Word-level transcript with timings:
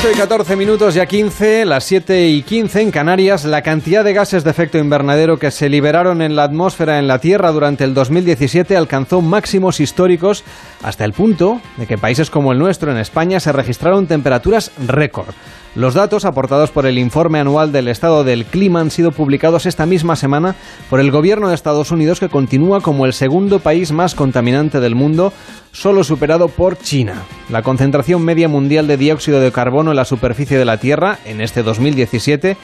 8 0.00 0.12
y 0.12 0.16
14 0.16 0.56
minutos, 0.56 0.94
ya 0.94 1.04
15, 1.04 1.66
las 1.66 1.84
7 1.84 2.28
y 2.28 2.40
15 2.40 2.80
en 2.80 2.90
Canarias, 2.90 3.44
la 3.44 3.60
cantidad 3.60 4.02
de 4.02 4.14
gases 4.14 4.44
de 4.44 4.50
efecto 4.50 4.78
invernadero 4.78 5.38
que 5.38 5.50
se 5.50 5.68
liberaron 5.68 6.22
en 6.22 6.36
la 6.36 6.44
atmósfera 6.44 6.98
en 6.98 7.06
la 7.06 7.18
Tierra 7.18 7.52
durante 7.52 7.84
el 7.84 7.92
2017 7.92 8.78
alcanzó 8.78 9.20
máximos 9.20 9.78
históricos 9.78 10.42
hasta 10.82 11.04
el 11.04 11.12
punto 11.12 11.60
de 11.76 11.86
que 11.86 11.98
países 11.98 12.30
como 12.30 12.52
el 12.52 12.58
nuestro, 12.58 12.90
en 12.90 12.96
España, 12.96 13.40
se 13.40 13.52
registraron 13.52 14.06
temperaturas 14.06 14.72
récord. 14.86 15.34
Los 15.76 15.94
datos 15.94 16.24
aportados 16.24 16.72
por 16.72 16.84
el 16.84 16.98
informe 16.98 17.38
anual 17.38 17.70
del 17.70 17.86
estado 17.86 18.24
del 18.24 18.44
clima 18.44 18.80
han 18.80 18.90
sido 18.90 19.12
publicados 19.12 19.66
esta 19.66 19.86
misma 19.86 20.16
semana 20.16 20.56
por 20.88 20.98
el 20.98 21.12
gobierno 21.12 21.48
de 21.48 21.54
Estados 21.54 21.92
Unidos 21.92 22.18
que 22.18 22.28
continúa 22.28 22.80
como 22.80 23.06
el 23.06 23.12
segundo 23.12 23.60
país 23.60 23.92
más 23.92 24.16
contaminante 24.16 24.80
del 24.80 24.96
mundo, 24.96 25.32
solo 25.70 26.02
superado 26.02 26.48
por 26.48 26.76
China. 26.76 27.22
La 27.50 27.62
concentración 27.62 28.24
media 28.24 28.48
mundial 28.48 28.88
de 28.88 28.96
dióxido 28.96 29.40
de 29.40 29.52
carbono 29.52 29.92
en 29.92 29.96
la 29.96 30.04
superficie 30.04 30.58
de 30.58 30.64
la 30.64 30.78
Tierra 30.78 31.20
en 31.24 31.40
este 31.40 31.62
2017 31.62 32.56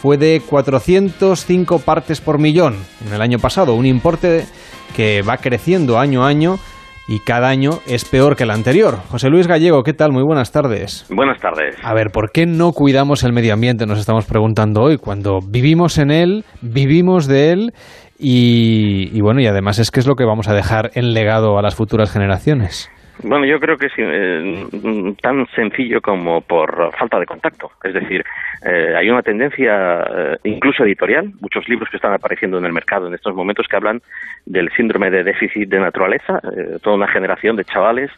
fue 0.00 0.16
de 0.16 0.40
405 0.48 1.80
partes 1.80 2.20
por 2.20 2.38
millón 2.38 2.76
en 3.04 3.12
el 3.12 3.22
año 3.22 3.40
pasado, 3.40 3.74
un 3.74 3.86
importe 3.86 4.46
que 4.94 5.22
va 5.22 5.38
creciendo 5.38 5.98
año 5.98 6.24
a 6.24 6.28
año 6.28 6.60
y 7.08 7.18
cada 7.20 7.48
año 7.48 7.80
es 7.86 8.04
peor 8.04 8.36
que 8.36 8.44
el 8.44 8.50
anterior. 8.50 8.98
José 9.08 9.28
Luis 9.28 9.46
Gallego, 9.46 9.82
¿qué 9.82 9.92
tal? 9.92 10.12
Muy 10.12 10.22
buenas 10.22 10.52
tardes. 10.52 11.06
Buenas 11.10 11.40
tardes. 11.40 11.76
A 11.82 11.94
ver, 11.94 12.10
¿por 12.10 12.30
qué 12.30 12.46
no 12.46 12.72
cuidamos 12.72 13.24
el 13.24 13.32
medio 13.32 13.54
ambiente? 13.54 13.86
Nos 13.86 13.98
estamos 13.98 14.26
preguntando 14.26 14.82
hoy, 14.82 14.98
cuando 14.98 15.40
vivimos 15.40 15.98
en 15.98 16.10
él, 16.10 16.44
vivimos 16.60 17.26
de 17.26 17.52
él 17.52 17.72
y, 18.18 19.20
bueno, 19.20 19.40
y 19.40 19.46
además 19.46 19.78
es 19.80 19.90
que 19.90 19.98
es 19.98 20.06
lo 20.06 20.14
que 20.14 20.24
vamos 20.24 20.48
a 20.48 20.54
dejar 20.54 20.92
en 20.94 21.12
legado 21.12 21.58
a 21.58 21.62
las 21.62 21.74
futuras 21.74 22.10
generaciones. 22.10 22.88
Bueno, 23.22 23.44
yo 23.44 23.60
creo 23.60 23.76
que 23.76 23.86
es 23.86 23.92
eh, 23.96 25.14
tan 25.20 25.46
sencillo 25.54 26.00
como 26.00 26.40
por 26.40 26.92
falta 26.96 27.20
de 27.20 27.26
contacto. 27.26 27.70
Es 27.84 27.94
decir, 27.94 28.24
eh, 28.64 28.94
hay 28.96 29.10
una 29.10 29.22
tendencia, 29.22 30.02
eh, 30.02 30.38
incluso 30.44 30.84
editorial, 30.84 31.30
muchos 31.40 31.68
libros 31.68 31.88
que 31.90 31.98
están 31.98 32.14
apareciendo 32.14 32.58
en 32.58 32.64
el 32.64 32.72
mercado 32.72 33.06
en 33.06 33.14
estos 33.14 33.34
momentos 33.34 33.66
que 33.68 33.76
hablan 33.76 34.02
del 34.46 34.70
síndrome 34.72 35.10
de 35.10 35.24
déficit 35.24 35.68
de 35.68 35.78
naturaleza, 35.78 36.40
toda 36.82 36.96
una 36.96 37.08
generación 37.08 37.56
de 37.56 37.64
chavales 37.64 38.10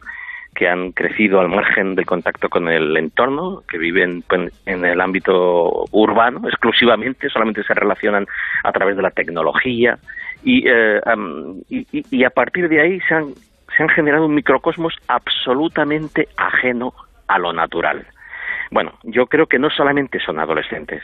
que 0.54 0.68
han 0.68 0.92
crecido 0.92 1.40
al 1.40 1.48
margen 1.48 1.96
del 1.96 2.06
contacto 2.06 2.48
con 2.48 2.68
el 2.68 2.96
entorno, 2.96 3.62
que 3.68 3.76
viven 3.76 4.22
en 4.66 4.84
el 4.84 5.00
ámbito 5.00 5.84
urbano 5.90 6.48
exclusivamente, 6.48 7.28
solamente 7.28 7.64
se 7.64 7.74
relacionan 7.74 8.26
a 8.62 8.72
través 8.72 8.96
de 8.96 9.02
la 9.02 9.10
tecnología 9.10 9.98
y, 10.44 10.64
y 11.68 12.24
a 12.24 12.30
partir 12.30 12.68
de 12.68 12.80
ahí 12.80 13.00
se 13.00 13.14
han 13.14 13.34
se 13.76 13.82
han 13.82 13.88
generado 13.88 14.26
un 14.26 14.34
microcosmos 14.34 14.94
absolutamente 15.08 16.28
ajeno 16.36 16.94
a 17.28 17.38
lo 17.38 17.52
natural. 17.52 18.06
Bueno, 18.70 18.92
yo 19.02 19.26
creo 19.26 19.46
que 19.46 19.58
no 19.58 19.70
solamente 19.70 20.20
son 20.20 20.38
adolescentes. 20.38 21.02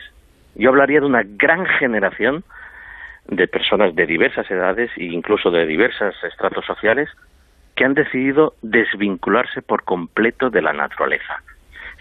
Yo 0.54 0.70
hablaría 0.70 1.00
de 1.00 1.06
una 1.06 1.22
gran 1.24 1.66
generación 1.66 2.44
de 3.28 3.46
personas 3.46 3.94
de 3.94 4.06
diversas 4.06 4.50
edades 4.50 4.90
e 4.96 5.04
incluso 5.04 5.50
de 5.50 5.66
diversos 5.66 6.14
estratos 6.24 6.64
sociales 6.64 7.08
que 7.76 7.84
han 7.84 7.94
decidido 7.94 8.54
desvincularse 8.62 9.62
por 9.62 9.84
completo 9.84 10.50
de 10.50 10.62
la 10.62 10.72
naturaleza. 10.72 11.42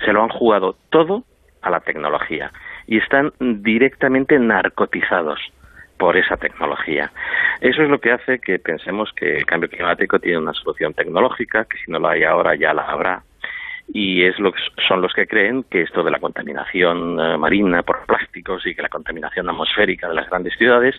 Se 0.03 0.11
lo 0.13 0.23
han 0.23 0.29
jugado 0.29 0.75
todo 0.89 1.23
a 1.61 1.69
la 1.69 1.81
tecnología 1.81 2.51
y 2.87 2.97
están 2.97 3.31
directamente 3.39 4.39
narcotizados 4.39 5.39
por 5.99 6.15
esa 6.17 6.37
tecnología. 6.37 7.11
Eso 7.59 7.83
es 7.83 7.89
lo 7.89 7.99
que 7.99 8.11
hace 8.11 8.39
que 8.39 8.57
pensemos 8.57 9.11
que 9.13 9.37
el 9.37 9.45
cambio 9.45 9.69
climático 9.69 10.17
tiene 10.17 10.39
una 10.39 10.53
solución 10.53 10.93
tecnológica, 10.93 11.65
que 11.65 11.77
si 11.77 11.91
no 11.91 11.99
la 11.99 12.11
hay 12.11 12.23
ahora 12.23 12.55
ya 12.55 12.73
la 12.73 12.83
habrá. 12.83 13.21
Y 13.91 14.23
es 14.23 14.39
lo 14.39 14.51
que 14.53 14.61
son 14.87 15.01
los 15.01 15.13
que 15.13 15.27
creen 15.27 15.63
que 15.63 15.81
esto 15.81 16.03
de 16.03 16.11
la 16.11 16.19
contaminación 16.19 17.19
eh, 17.19 17.37
marina 17.37 17.83
por 17.83 18.05
plásticos 18.05 18.65
y 18.65 18.75
que 18.75 18.83
la 18.83 18.87
contaminación 18.87 19.49
atmosférica 19.49 20.07
de 20.07 20.13
las 20.13 20.29
grandes 20.29 20.55
ciudades 20.57 20.95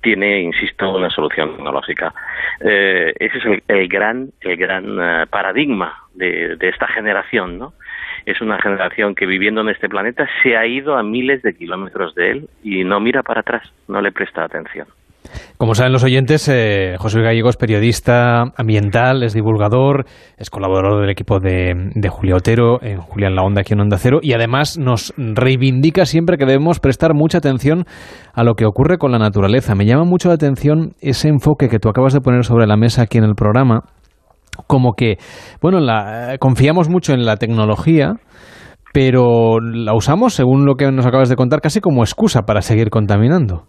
tiene, 0.00 0.42
insisto, 0.42 0.94
una 0.94 1.10
solución 1.10 1.56
tecnológica. 1.56 2.14
Eh, 2.60 3.14
ese 3.18 3.38
es 3.38 3.62
el, 3.66 3.88
gran, 3.88 4.30
el 4.42 4.56
gran 4.56 4.84
eh, 5.00 5.26
paradigma 5.28 6.04
de 6.14 6.56
esta 6.60 6.86
generación, 6.88 7.58
¿no? 7.58 7.74
Es 8.26 8.40
una 8.40 8.60
generación 8.60 9.14
que 9.14 9.24
viviendo 9.24 9.60
en 9.60 9.70
este 9.70 9.88
planeta 9.88 10.28
se 10.42 10.56
ha 10.56 10.66
ido 10.66 10.96
a 10.96 11.02
miles 11.02 11.42
de 11.42 11.54
kilómetros 11.54 12.14
de 12.14 12.30
él 12.32 12.48
y 12.62 12.84
no 12.84 13.00
mira 13.00 13.22
para 13.22 13.40
atrás, 13.40 13.72
no 13.88 14.02
le 14.02 14.12
presta 14.12 14.44
atención. 14.44 14.88
Como 15.56 15.74
saben 15.74 15.92
los 15.92 16.04
oyentes, 16.04 16.48
eh, 16.48 16.96
José 16.98 17.20
Gallego 17.20 17.48
es 17.48 17.56
periodista 17.56 18.52
ambiental, 18.56 19.22
es 19.22 19.32
divulgador, 19.32 20.04
es 20.36 20.50
colaborador 20.50 21.00
del 21.00 21.10
equipo 21.10 21.40
de, 21.40 21.90
de 21.94 22.08
Julio 22.08 22.36
Otero, 22.36 22.78
en 22.82 22.98
Julián 22.98 23.34
La 23.34 23.42
Onda 23.42 23.62
aquí 23.62 23.72
en 23.72 23.80
Onda 23.80 23.98
Cero, 23.98 24.20
y 24.22 24.34
además 24.34 24.78
nos 24.78 25.14
reivindica 25.16 26.04
siempre 26.04 26.36
que 26.36 26.44
debemos 26.44 26.78
prestar 26.78 27.14
mucha 27.14 27.38
atención 27.38 27.84
a 28.34 28.44
lo 28.44 28.54
que 28.54 28.66
ocurre 28.66 28.98
con 28.98 29.12
la 29.12 29.18
naturaleza. 29.18 29.74
Me 29.74 29.86
llama 29.86 30.04
mucho 30.04 30.28
la 30.28 30.34
atención 30.34 30.92
ese 31.00 31.28
enfoque 31.28 31.68
que 31.68 31.78
tú 31.78 31.88
acabas 31.88 32.12
de 32.12 32.20
poner 32.20 32.44
sobre 32.44 32.66
la 32.66 32.76
mesa 32.76 33.02
aquí 33.02 33.18
en 33.18 33.24
el 33.24 33.34
programa, 33.34 33.84
como 34.66 34.94
que, 34.94 35.16
bueno, 35.62 35.80
la, 35.80 36.36
confiamos 36.38 36.88
mucho 36.88 37.12
en 37.12 37.24
la 37.24 37.36
tecnología, 37.36 38.14
pero 38.92 39.60
la 39.60 39.94
usamos, 39.94 40.34
según 40.34 40.64
lo 40.64 40.74
que 40.74 40.90
nos 40.90 41.06
acabas 41.06 41.28
de 41.28 41.36
contar, 41.36 41.60
casi 41.60 41.80
como 41.80 42.02
excusa 42.02 42.42
para 42.46 42.62
seguir 42.62 42.90
contaminando. 42.90 43.64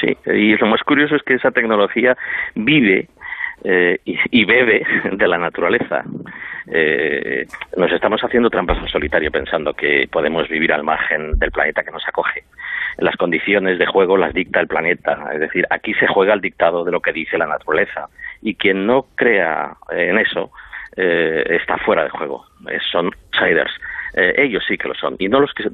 Sí, 0.00 0.16
y 0.26 0.56
lo 0.56 0.66
más 0.66 0.82
curioso 0.82 1.16
es 1.16 1.22
que 1.22 1.34
esa 1.34 1.50
tecnología 1.50 2.16
vive 2.54 3.08
eh, 3.64 3.98
y, 4.04 4.44
bebe 4.44 4.82
de 5.12 5.28
la 5.28 5.38
naturaleza. 5.38 6.02
Eh, 6.66 7.44
nos 7.76 7.92
estamos 7.92 8.20
haciendo 8.22 8.50
trampas 8.50 8.78
en 8.78 8.88
solitario 8.88 9.30
pensando 9.30 9.72
que 9.72 10.06
podemos 10.10 10.48
vivir 10.48 10.72
al 10.72 10.82
margen 10.82 11.38
del 11.38 11.50
planeta 11.50 11.82
que 11.82 11.92
nos 11.92 12.06
acoge. 12.08 12.42
Las 12.98 13.16
condiciones 13.16 13.78
de 13.78 13.86
juego 13.86 14.16
las 14.16 14.34
dicta 14.34 14.60
el 14.60 14.68
planeta, 14.68 15.30
es 15.32 15.40
decir, 15.40 15.66
aquí 15.70 15.94
se 15.94 16.06
juega 16.06 16.34
el 16.34 16.40
dictado 16.40 16.84
de 16.84 16.92
lo 16.92 17.00
que 17.00 17.12
dice 17.12 17.38
la 17.38 17.46
naturaleza. 17.46 18.08
Y 18.42 18.54
quien 18.54 18.86
no 18.86 19.06
crea 19.14 19.76
en 19.90 20.18
eso 20.18 20.50
eh, 20.96 21.44
está 21.48 21.78
fuera 21.78 22.04
de 22.04 22.10
juego, 22.10 22.44
son 22.90 23.10
outsiders. 23.32 23.72
ellos 24.14 24.62
sí 24.68 24.76
que 24.76 24.88
lo 24.88 24.94
son, 24.94 25.16
y 25.18 25.28
no 25.28 25.40
los 25.40 25.54
que 25.54 25.64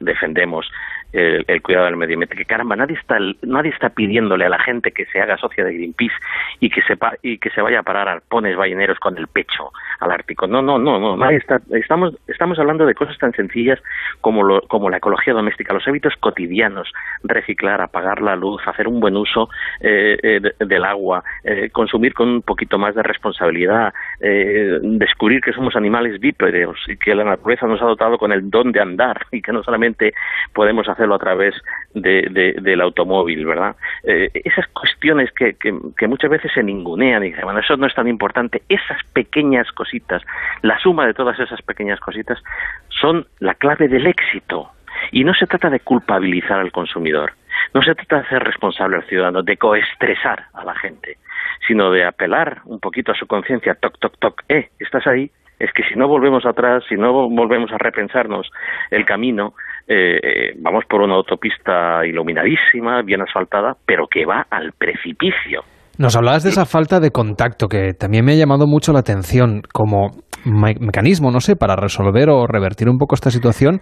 defendemos 0.00 0.70
el, 1.12 1.62
cuidado 1.62 1.86
del 1.86 1.96
medio 1.96 2.14
ambiente, 2.14 2.36
que 2.36 2.44
caramba, 2.44 2.76
nadie 2.76 2.96
está, 2.96 3.18
nadie 3.42 3.70
está 3.70 3.90
pidiéndole 3.90 4.44
a 4.44 4.48
la 4.48 4.58
gente 4.58 4.92
que 4.92 5.06
se 5.06 5.20
haga 5.20 5.36
socia 5.38 5.64
de 5.64 5.74
Greenpeace 5.74 6.14
y 6.60 6.70
que, 6.70 6.82
sepa, 6.82 7.14
y 7.22 7.38
que 7.38 7.50
se 7.50 7.62
vaya 7.62 7.80
a 7.80 7.82
parar 7.82 8.08
arpones 8.08 8.56
balleneros 8.56 8.98
con 8.98 9.16
el 9.18 9.26
pecho 9.26 9.72
al 10.00 10.10
Ártico. 10.10 10.46
No, 10.46 10.62
no, 10.62 10.78
no, 10.78 10.98
no, 10.98 11.16
nadie 11.16 11.38
está, 11.38 11.60
estamos, 11.70 12.14
estamos 12.26 12.58
hablando 12.58 12.84
de 12.86 12.94
cosas 12.94 13.16
tan 13.18 13.32
sencillas 13.32 13.80
como, 14.20 14.42
lo, 14.42 14.60
como 14.62 14.90
la 14.90 14.98
ecología 14.98 15.32
doméstica, 15.32 15.72
los 15.72 15.86
hábitos 15.88 16.14
cotidianos, 16.20 16.92
reciclar, 17.22 17.80
apagar 17.80 18.20
la 18.20 18.36
luz, 18.36 18.60
hacer 18.66 18.88
un 18.88 19.00
buen 19.00 19.16
uso 19.16 19.48
eh, 19.80 20.18
eh, 20.22 20.40
del 20.64 20.84
agua, 20.84 21.24
eh, 21.44 21.70
consumir 21.70 22.14
con 22.14 22.28
un 22.28 22.42
poquito 22.42 22.78
más 22.78 22.94
de 22.94 23.02
responsabilidad, 23.02 23.92
descubrir 24.20 25.40
que 25.40 25.52
somos 25.52 25.76
animales 25.76 26.20
bípedos 26.20 26.78
y 26.88 26.96
que 26.96 27.14
la 27.14 27.24
naturaleza 27.24 27.66
nos 27.66 27.80
ha 27.82 27.86
dotado 27.86 28.18
con 28.18 28.32
el 28.32 28.50
don 28.50 28.72
de 28.72 28.80
andar 28.80 29.26
y 29.30 29.42
que 29.42 29.52
no 29.52 29.62
solamente 29.62 30.12
podemos 30.52 30.88
hacer 30.88 30.95
a 30.98 31.18
través 31.18 31.54
de, 31.94 32.54
del 32.60 32.80
automóvil, 32.80 33.46
¿verdad? 33.46 33.76
Eh, 34.04 34.30
esas 34.44 34.66
cuestiones 34.68 35.30
que, 35.32 35.54
que, 35.54 36.06
muchas 36.08 36.30
veces 36.30 36.52
se 36.52 36.62
ningunean 36.62 37.22
y 37.24 37.28
dicen, 37.28 37.44
bueno, 37.44 37.60
eso 37.60 37.76
no 37.76 37.86
es 37.86 37.94
tan 37.94 38.08
importante, 38.08 38.62
esas 38.68 39.02
pequeñas 39.12 39.70
cositas, 39.72 40.22
la 40.62 40.78
suma 40.78 41.06
de 41.06 41.14
todas 41.14 41.38
esas 41.38 41.60
pequeñas 41.62 42.00
cositas 42.00 42.42
son 42.88 43.26
la 43.38 43.54
clave 43.54 43.88
del 43.88 44.06
éxito. 44.06 44.70
Y 45.12 45.24
no 45.24 45.34
se 45.34 45.46
trata 45.46 45.68
de 45.68 45.80
culpabilizar 45.80 46.58
al 46.58 46.72
consumidor, 46.72 47.32
no 47.74 47.82
se 47.82 47.94
trata 47.94 48.16
de 48.16 48.22
hacer 48.22 48.42
responsable 48.42 48.96
al 48.96 49.04
ciudadano, 49.04 49.42
de 49.42 49.56
coestresar 49.58 50.46
a 50.54 50.64
la 50.64 50.74
gente, 50.74 51.18
sino 51.66 51.90
de 51.90 52.04
apelar 52.04 52.62
un 52.64 52.80
poquito 52.80 53.12
a 53.12 53.14
su 53.14 53.26
conciencia, 53.26 53.74
toc, 53.74 53.98
toc, 53.98 54.18
toc, 54.18 54.42
eh, 54.48 54.70
estás 54.78 55.06
ahí, 55.06 55.30
es 55.58 55.72
que 55.72 55.82
si 55.84 55.94
no 55.94 56.08
volvemos 56.08 56.44
atrás, 56.44 56.84
si 56.88 56.96
no 56.96 57.12
volvemos 57.28 57.72
a 57.72 57.78
repensarnos 57.78 58.50
el 58.90 59.04
camino, 59.04 59.54
eh, 59.88 60.52
vamos 60.58 60.84
por 60.88 61.02
una 61.02 61.14
autopista 61.14 62.04
iluminadísima, 62.04 63.02
bien 63.02 63.22
asfaltada, 63.22 63.74
pero 63.86 64.06
que 64.06 64.24
va 64.26 64.46
al 64.50 64.72
precipicio. 64.72 65.62
Nos 65.98 66.14
hablabas 66.14 66.42
de 66.42 66.50
esa 66.50 66.66
falta 66.66 67.00
de 67.00 67.10
contacto 67.10 67.68
que 67.68 67.94
también 67.94 68.24
me 68.24 68.32
ha 68.32 68.36
llamado 68.36 68.66
mucho 68.66 68.92
la 68.92 68.98
atención 68.98 69.62
como 69.72 70.10
mecanismo, 70.44 71.30
no 71.30 71.40
sé, 71.40 71.56
para 71.56 71.74
resolver 71.74 72.28
o 72.28 72.46
revertir 72.46 72.88
un 72.88 72.98
poco 72.98 73.14
esta 73.14 73.30
situación. 73.30 73.80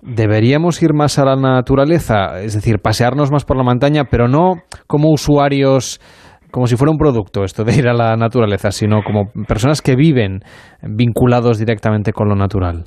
Deberíamos 0.00 0.82
ir 0.82 0.92
más 0.92 1.20
a 1.20 1.24
la 1.24 1.36
naturaleza, 1.36 2.40
es 2.40 2.54
decir, 2.54 2.80
pasearnos 2.82 3.30
más 3.30 3.44
por 3.44 3.56
la 3.56 3.62
montaña, 3.62 4.04
pero 4.10 4.26
no 4.26 4.54
como 4.88 5.10
usuarios 5.10 6.00
como 6.50 6.66
si 6.66 6.76
fuera 6.76 6.90
un 6.90 6.98
producto 6.98 7.44
esto 7.44 7.64
de 7.64 7.74
ir 7.74 7.88
a 7.88 7.94
la 7.94 8.14
naturaleza, 8.16 8.72
sino 8.72 9.02
como 9.02 9.30
personas 9.48 9.80
que 9.80 9.96
viven 9.96 10.40
vinculados 10.82 11.58
directamente 11.58 12.12
con 12.12 12.28
lo 12.28 12.34
natural. 12.34 12.84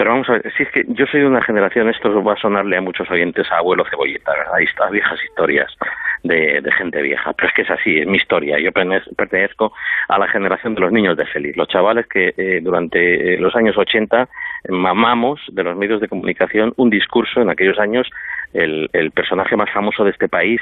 Pero 0.00 0.12
vamos 0.12 0.30
a 0.30 0.32
ver, 0.32 0.50
si 0.56 0.62
es 0.62 0.70
que 0.70 0.82
yo 0.88 1.04
soy 1.04 1.20
de 1.20 1.26
una 1.26 1.42
generación, 1.42 1.90
esto 1.90 2.24
va 2.24 2.32
a 2.32 2.36
sonarle 2.36 2.74
a 2.74 2.80
muchos 2.80 3.10
oyentes 3.10 3.46
a 3.52 3.58
abuelo 3.58 3.84
cebolleta, 3.84 4.32
¿verdad? 4.32 4.58
Está, 4.62 4.88
viejas 4.88 5.22
historias 5.22 5.76
de, 6.22 6.62
gente 6.76 7.02
vieja, 7.02 7.32
pero 7.32 7.48
es 7.48 7.54
que 7.54 7.62
es 7.62 7.70
así, 7.70 7.98
es 7.98 8.06
mi 8.06 8.16
historia. 8.16 8.58
Yo 8.58 8.72
pertenezco 8.72 9.72
a 10.08 10.18
la 10.18 10.28
generación 10.28 10.74
de 10.74 10.80
los 10.80 10.92
niños 10.92 11.16
de 11.16 11.26
feliz, 11.26 11.56
los 11.56 11.68
chavales 11.68 12.06
que 12.06 12.34
eh, 12.36 12.60
durante 12.62 13.38
los 13.38 13.54
años 13.56 13.76
80 13.76 14.28
mamamos 14.68 15.40
de 15.52 15.62
los 15.62 15.76
medios 15.76 16.00
de 16.00 16.08
comunicación 16.08 16.72
un 16.76 16.90
discurso 16.90 17.40
en 17.40 17.50
aquellos 17.50 17.78
años 17.78 18.08
el, 18.52 18.88
el 18.92 19.10
personaje 19.12 19.56
más 19.56 19.70
famoso 19.70 20.04
de 20.04 20.10
este 20.10 20.28
país 20.28 20.60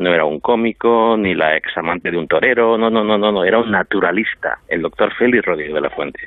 no 0.00 0.14
era 0.14 0.24
un 0.24 0.40
cómico 0.40 1.16
ni 1.18 1.34
la 1.34 1.56
ex 1.56 1.76
amante 1.76 2.10
de 2.10 2.16
un 2.16 2.26
torero, 2.26 2.78
no, 2.78 2.88
no, 2.88 3.04
no, 3.04 3.18
no, 3.18 3.32
no, 3.32 3.44
era 3.44 3.58
un 3.58 3.70
naturalista, 3.70 4.58
el 4.68 4.82
doctor 4.82 5.12
Félix 5.14 5.44
Rodríguez 5.44 5.74
de 5.74 5.80
la 5.80 5.90
Fuente, 5.90 6.20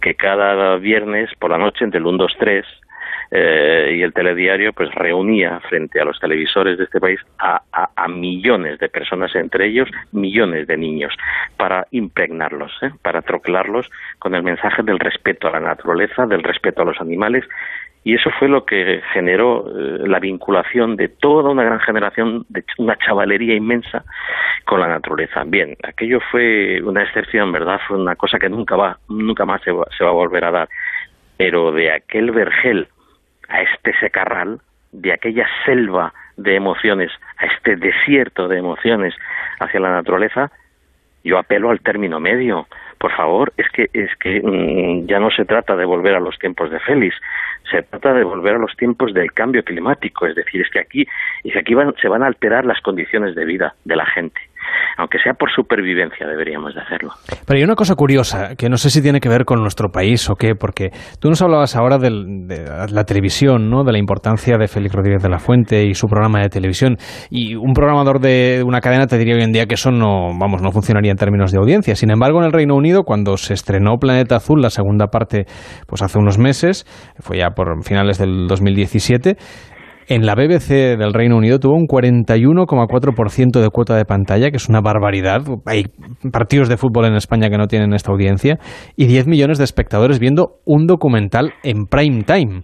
que 0.00 0.14
cada 0.14 0.76
viernes 0.76 1.28
por 1.38 1.50
la 1.50 1.58
noche 1.58 1.84
entre 1.84 1.98
el 1.98 2.06
1, 2.06 2.18
2, 2.18 2.32
3 2.38 2.66
y 3.32 4.02
el 4.02 4.12
telediario 4.12 4.72
pues 4.72 4.92
reunía 4.94 5.60
frente 5.68 6.00
a 6.00 6.04
los 6.04 6.18
televisores 6.18 6.78
de 6.78 6.84
este 6.84 7.00
país 7.00 7.20
a, 7.38 7.62
millones 8.08 8.78
de 8.80 8.88
personas, 8.88 9.34
entre 9.36 9.66
ellos 9.66 9.88
millones 10.10 10.66
de 10.66 10.76
niños, 10.76 11.14
para 11.56 11.86
impregnarlos, 11.92 12.72
¿eh? 12.82 12.90
para 13.02 13.22
trocelarlos 13.22 13.88
con 14.18 14.34
el 14.34 14.42
mensaje 14.42 14.82
del 14.82 14.98
respeto 14.98 15.46
a 15.46 15.52
la 15.52 15.60
naturaleza, 15.60 16.26
del 16.26 16.42
respeto 16.42 16.82
a 16.82 16.86
los 16.86 17.00
animales 17.00 17.44
y 18.02 18.14
eso 18.14 18.30
fue 18.38 18.48
lo 18.48 18.64
que 18.64 19.02
generó 19.12 19.66
eh, 19.68 20.08
la 20.08 20.20
vinculación 20.20 20.96
de 20.96 21.08
toda 21.08 21.50
una 21.50 21.64
gran 21.64 21.80
generación, 21.80 22.46
de 22.48 22.64
una 22.78 22.96
chavalería 22.96 23.54
inmensa 23.54 24.04
con 24.64 24.80
la 24.80 24.88
naturaleza. 24.88 25.44
Bien, 25.46 25.76
aquello 25.82 26.18
fue 26.30 26.80
una 26.82 27.02
excepción, 27.02 27.52
¿verdad? 27.52 27.78
Fue 27.86 27.98
una 27.98 28.16
cosa 28.16 28.38
que 28.38 28.48
nunca 28.48 28.74
va, 28.76 28.98
nunca 29.08 29.44
más 29.44 29.62
se 29.62 29.70
va, 29.70 29.86
se 29.96 30.04
va 30.04 30.10
a 30.10 30.14
volver 30.14 30.44
a 30.44 30.50
dar. 30.50 30.68
Pero 31.36 31.72
de 31.72 31.92
aquel 31.92 32.30
vergel 32.30 32.88
a 33.50 33.62
este 33.62 33.92
secarral, 33.98 34.60
de 34.92 35.12
aquella 35.12 35.46
selva 35.64 36.12
de 36.36 36.56
emociones 36.56 37.12
a 37.36 37.46
este 37.46 37.76
desierto 37.76 38.48
de 38.48 38.58
emociones 38.58 39.14
hacia 39.60 39.80
la 39.80 39.90
naturaleza, 39.90 40.50
yo 41.22 41.38
apelo 41.38 41.70
al 41.70 41.80
término 41.80 42.18
medio. 42.18 42.66
Por 42.98 43.12
favor, 43.12 43.52
es 43.56 43.68
que 43.70 43.88
es 43.92 44.10
que 44.16 44.40
mm, 44.42 45.06
ya 45.06 45.20
no 45.20 45.30
se 45.30 45.44
trata 45.44 45.76
de 45.76 45.84
volver 45.84 46.14
a 46.14 46.20
los 46.20 46.38
tiempos 46.38 46.70
de 46.70 46.80
Félix, 46.80 47.14
se 47.70 47.82
trata 47.82 48.14
de 48.14 48.24
volver 48.24 48.54
a 48.54 48.58
los 48.58 48.74
tiempos 48.76 49.14
del 49.14 49.32
cambio 49.32 49.62
climático, 49.62 50.26
es 50.26 50.34
decir, 50.34 50.60
es 50.60 50.70
que 50.70 50.80
aquí, 50.80 51.06
es 51.44 51.52
que 51.52 51.58
aquí 51.60 51.74
se 52.00 52.08
van 52.08 52.22
a 52.22 52.26
alterar 52.26 52.64
las 52.64 52.80
condiciones 52.80 53.34
de 53.34 53.44
vida 53.44 53.74
de 53.84 53.96
la 53.96 54.06
gente 54.06 54.40
aunque 54.96 55.18
sea 55.22 55.34
por 55.34 55.50
supervivencia, 55.50 56.26
deberíamos 56.26 56.74
de 56.74 56.80
hacerlo. 56.80 57.10
Pero 57.46 57.58
hay 57.58 57.64
una 57.64 57.74
cosa 57.74 57.94
curiosa, 57.94 58.56
que 58.56 58.68
no 58.68 58.76
sé 58.76 58.90
si 58.90 59.02
tiene 59.02 59.20
que 59.20 59.28
ver 59.28 59.44
con 59.44 59.60
nuestro 59.60 59.90
país 59.90 60.28
o 60.30 60.34
qué, 60.34 60.54
porque 60.54 60.90
tú 61.18 61.28
nos 61.28 61.42
hablabas 61.42 61.76
ahora 61.76 61.98
de 61.98 62.10
la 62.10 63.04
televisión, 63.04 63.70
¿no? 63.70 63.84
de 63.84 63.92
la 63.92 63.98
importancia 63.98 64.56
de 64.58 64.68
Félix 64.68 64.94
Rodríguez 64.94 65.22
de 65.22 65.28
la 65.28 65.38
Fuente 65.38 65.84
y 65.84 65.94
su 65.94 66.06
programa 66.06 66.40
de 66.40 66.48
televisión, 66.48 66.96
y 67.30 67.54
un 67.54 67.72
programador 67.72 68.20
de 68.20 68.62
una 68.64 68.80
cadena 68.80 69.06
te 69.06 69.18
diría 69.18 69.34
hoy 69.34 69.42
en 69.42 69.52
día 69.52 69.66
que 69.66 69.74
eso 69.74 69.90
no, 69.90 70.36
vamos, 70.38 70.62
no 70.62 70.70
funcionaría 70.70 71.10
en 71.10 71.16
términos 71.16 71.52
de 71.52 71.58
audiencia. 71.58 71.94
Sin 71.94 72.10
embargo, 72.10 72.38
en 72.40 72.46
el 72.46 72.52
Reino 72.52 72.74
Unido, 72.74 73.04
cuando 73.04 73.36
se 73.36 73.54
estrenó 73.54 73.96
Planeta 73.98 74.36
Azul, 74.36 74.60
la 74.60 74.70
segunda 74.70 75.06
parte, 75.08 75.46
pues 75.86 76.02
hace 76.02 76.18
unos 76.18 76.38
meses, 76.38 76.84
fue 77.20 77.38
ya 77.38 77.50
por 77.50 77.82
finales 77.84 78.18
del 78.18 78.46
2017, 78.48 79.36
en 80.10 80.26
la 80.26 80.34
BBC 80.34 80.98
del 80.98 81.14
Reino 81.14 81.36
Unido 81.36 81.60
tuvo 81.60 81.76
un 81.76 81.86
41,4% 81.86 83.60
de 83.60 83.70
cuota 83.70 83.94
de 83.94 84.04
pantalla, 84.04 84.50
que 84.50 84.56
es 84.56 84.68
una 84.68 84.80
barbaridad. 84.80 85.42
Hay 85.66 85.84
partidos 86.32 86.68
de 86.68 86.76
fútbol 86.76 87.04
en 87.04 87.14
España 87.14 87.48
que 87.48 87.56
no 87.56 87.68
tienen 87.68 87.94
esta 87.94 88.10
audiencia, 88.10 88.58
y 88.96 89.06
10 89.06 89.28
millones 89.28 89.58
de 89.58 89.64
espectadores 89.64 90.18
viendo 90.18 90.58
un 90.64 90.88
documental 90.88 91.52
en 91.62 91.86
prime 91.86 92.24
time. 92.24 92.62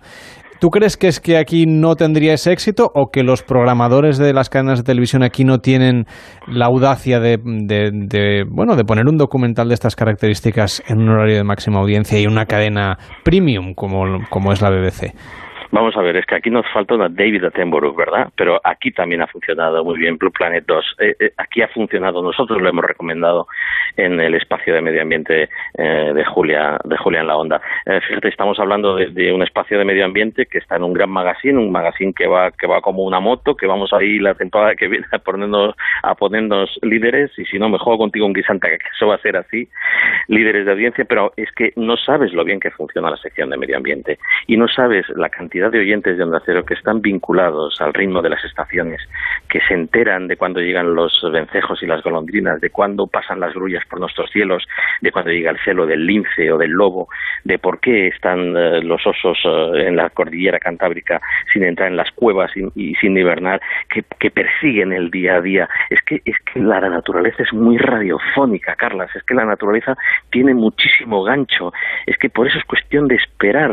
¿Tú 0.59 0.71
crees 0.71 0.97
que 0.97 1.07
es 1.07 1.21
que 1.21 1.37
aquí 1.39 1.67
no 1.67 1.95
tendría 1.95 2.35
ese 2.35 2.51
éxito 2.51 2.91
o 2.93 3.11
que 3.13 3.23
los 3.23 3.45
programadores 3.45 4.19
de 4.19 4.33
las 4.33 4.51
cadenas 4.51 4.81
de 4.81 4.85
televisión 4.85 5.23
aquí 5.23 5.45
no 5.45 5.59
tienen 5.59 6.07
la 6.49 6.67
audacia 6.67 7.21
de, 7.21 7.37
bueno, 8.51 8.75
de 8.75 8.85
poner 8.85 9.07
un 9.07 9.19
documental 9.19 9.69
de 9.69 9.75
estas 9.75 9.95
características 9.95 10.83
en 10.89 10.99
un 10.99 11.11
horario 11.11 11.37
de 11.37 11.45
máxima 11.45 11.79
audiencia 11.79 12.19
y 12.19 12.27
una 12.27 12.47
cadena 12.47 12.99
premium 13.23 13.75
como 13.75 14.53
es 14.53 14.63
la 14.63 14.71
BBC? 14.71 15.15
Vamos 15.77 15.95
a 15.95 16.01
ver, 16.01 16.17
es 16.17 16.25
que 16.25 16.37
aquí 16.37 16.49
nos 16.49 16.65
falta 16.73 16.95
una 16.95 17.11
David 17.11 17.45
Attenborough, 17.45 17.95
¿verdad? 17.95 18.31
Pero 18.35 18.59
aquí 18.65 18.93
también 18.93 19.21
ha 19.21 19.27
funcionado 19.27 19.85
muy 19.85 19.99
bien 19.99 20.17
Blue 20.17 20.31
Planet 20.31 20.65
2. 20.67 20.97
Eh, 21.01 21.17
eh, 21.21 21.33
aquí 21.37 21.61
ha 21.61 21.69
funcionado, 21.69 22.23
nosotros 22.23 22.63
lo 22.63 22.71
hemos 22.71 22.83
recomendado 22.83 23.47
en 23.95 24.19
el 24.19 24.35
espacio 24.37 24.73
de 24.73 24.81
medio 24.81 25.03
ambiente 25.03 25.51
eh, 25.77 26.13
de 26.15 26.25
Julia 26.25 26.79
de 26.83 26.97
Julia 26.97 27.21
en 27.21 27.27
la 27.27 27.37
Onda. 27.37 27.61
fíjate, 28.09 28.29
estamos 28.29 28.59
hablando 28.59 28.97
de, 28.97 29.31
un 29.35 29.43
espacio 29.43 29.79
de 29.79 29.85
medio 29.85 30.07
ambiente 30.07 30.47
que 30.47 30.57
está 30.57 30.77
en 30.77 30.83
un 30.83 30.95
gran 30.95 31.11
magazine, 31.11 31.59
un 31.59 31.71
magazine 31.71 32.15
que 32.15 32.27
va 32.27 32.53
que 32.53 32.67
va 32.67 32.81
como 32.81 33.03
una 33.03 33.21
moto, 33.21 33.55
que 33.55 33.67
vamos 33.67 33.93
ahí 33.93 34.19
la 34.19 34.33
temporada 34.33 34.77
que 34.77 34.89
viene 34.89 35.05
a 35.13 35.19
ponernos 35.19 35.75
a 36.03 36.15
ponernos 36.15 36.71
líderes 36.81 37.39
y 37.39 37.45
si 37.45 37.59
no 37.59 37.69
me 37.69 37.77
juego 37.77 37.99
contigo 37.99 38.25
un 38.25 38.33
guisante 38.33 38.79
que 38.79 38.89
eso 38.95 39.09
va 39.09 39.17
a 39.17 39.19
ser 39.21 39.37
así, 39.37 39.69
líderes 40.29 40.65
de 40.65 40.73
audiencia, 40.73 41.05
pero 41.05 41.35
es 41.37 41.53
que 41.53 41.75
no 41.77 41.99
sabes 41.99 42.33
lo 42.33 42.45
bien 42.45 42.61
que 42.61 42.71
funciona 42.71 43.11
la 43.11 43.19
sección 43.19 43.51
de 43.51 43.59
medio 43.59 43.77
ambiente 43.77 44.19
y 44.47 44.57
no 44.57 44.69
sabes 44.69 45.07
la 45.11 45.29
cantidad 45.29 45.66
de 45.71 45.81
oyentes 45.81 46.17
de 46.17 46.25
Onda 46.25 46.43
Cero 46.45 46.65
que 46.65 46.75
están 46.75 47.01
vinculados 47.01 47.81
al 47.81 47.95
ritmo 47.95 48.23
de 48.23 48.31
las 48.31 48.45
estaciones, 48.45 49.01
que 49.49 49.61
se 49.61 49.75
enteran 49.75 50.29
de 50.29 50.37
cuando 50.37 50.61
llegan 50.61 50.95
los 50.95 51.13
vencejos 51.33 51.83
y 51.83 51.87
las 51.87 52.03
golondrinas, 52.03 52.61
de 52.61 52.71
cuándo 52.71 53.07
pasan 53.07 53.41
las 53.41 53.55
grullas 53.55 53.85
por 53.89 54.01
nuestros 54.01 54.31
cielos, 54.31 54.67
de 55.01 55.11
cuando 55.11 55.31
llega 55.31 55.51
el 55.51 55.59
celo 55.65 55.87
del 55.87 56.07
lince 56.07 56.53
o 56.53 56.59
del 56.59 56.71
lobo, 56.71 57.09
de 57.45 57.59
por 57.59 57.81
qué 57.81 58.09
están 58.09 58.57
eh, 58.57 58.83
los 58.83 59.07
osos 59.07 59.39
eh, 59.45 59.87
en 59.89 59.97
la 59.97 60.11
cordillera 60.11 60.59
cantábrica 60.59 61.21
sin 61.53 61.65
entrar 61.65 61.89
en 61.89 61.97
las 61.97 62.11
cuevas 62.13 62.51
y, 62.57 62.95
sin 62.97 63.17
hibernar, 63.17 63.61
que, 63.89 64.05
que, 64.19 64.31
persiguen 64.31 64.93
el 64.93 65.11
día 65.11 65.37
a 65.37 65.41
día. 65.41 65.69
Es 65.91 66.01
que, 66.03 66.21
es 66.25 66.37
que 66.53 66.61
la 66.61 66.81
naturaleza 66.81 67.43
es 67.43 67.53
muy 67.53 67.79
radiofónica, 67.79 68.75
Carlas, 68.75 69.15
es 69.15 69.23
que 69.23 69.35
la 69.35 69.45
naturaleza 69.45 69.97
tiene 70.31 70.55
muchísimo 70.55 71.23
gancho, 71.23 71.73
es 72.07 72.17
que 72.19 72.29
por 72.29 72.47
eso 72.47 72.59
es 72.59 72.65
cuestión 72.65 73.09
de 73.09 73.17
esperar. 73.17 73.71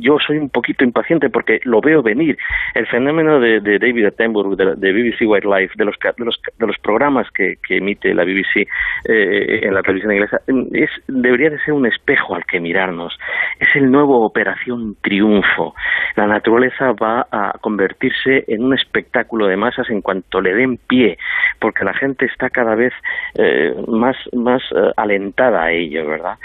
Yo 0.00 0.18
soy 0.18 0.38
un 0.38 0.48
poquito 0.48 0.84
impaciente 0.84 1.01
porque 1.30 1.60
lo 1.64 1.80
veo 1.80 2.02
venir. 2.02 2.36
El 2.74 2.86
fenómeno 2.86 3.40
de, 3.40 3.60
David 3.60 4.06
Attenborough, 4.06 4.56
de, 4.56 4.92
BBC 4.92 5.22
Wildlife, 5.22 5.74
de 5.76 5.84
los, 5.84 5.96
de 5.98 6.24
los, 6.24 6.40
de 6.58 6.66
programas 6.82 7.26
que, 7.30 7.56
emite 7.68 8.14
la 8.14 8.24
BBC 8.24 8.68
eh, 9.08 9.60
en 9.62 9.74
la 9.74 9.82
televisión 9.82 10.12
inglesa, 10.12 10.40
es, 10.72 10.90
debería 11.08 11.50
de 11.50 11.58
ser 11.60 11.72
un 11.72 11.86
espejo 11.86 12.34
al 12.34 12.44
que 12.44 12.60
mirarnos. 12.60 13.18
Es 13.58 13.68
el 13.74 13.90
nuevo 13.90 14.24
Operación 14.24 14.96
Triunfo. 15.00 15.74
La 16.16 16.26
naturaleza 16.26 16.92
va 16.92 17.26
a 17.30 17.52
convertirse 17.60 18.44
en 18.48 18.64
un 18.64 18.74
espectáculo 18.74 19.46
de 19.46 19.56
masas 19.56 19.88
en 19.90 20.02
cuanto 20.02 20.40
le 20.40 20.54
den 20.54 20.78
pie, 20.88 21.16
porque 21.58 21.84
la 21.84 21.94
gente 21.94 22.26
está 22.26 22.50
cada 22.50 22.74
vez 22.74 22.92
eh, 23.38 23.74
más, 23.88 24.16
más 24.32 24.62
eh, 24.76 24.92
alentada 24.96 25.64
a 25.64 25.72
ello, 25.72 26.06
¿verdad? 26.06 26.38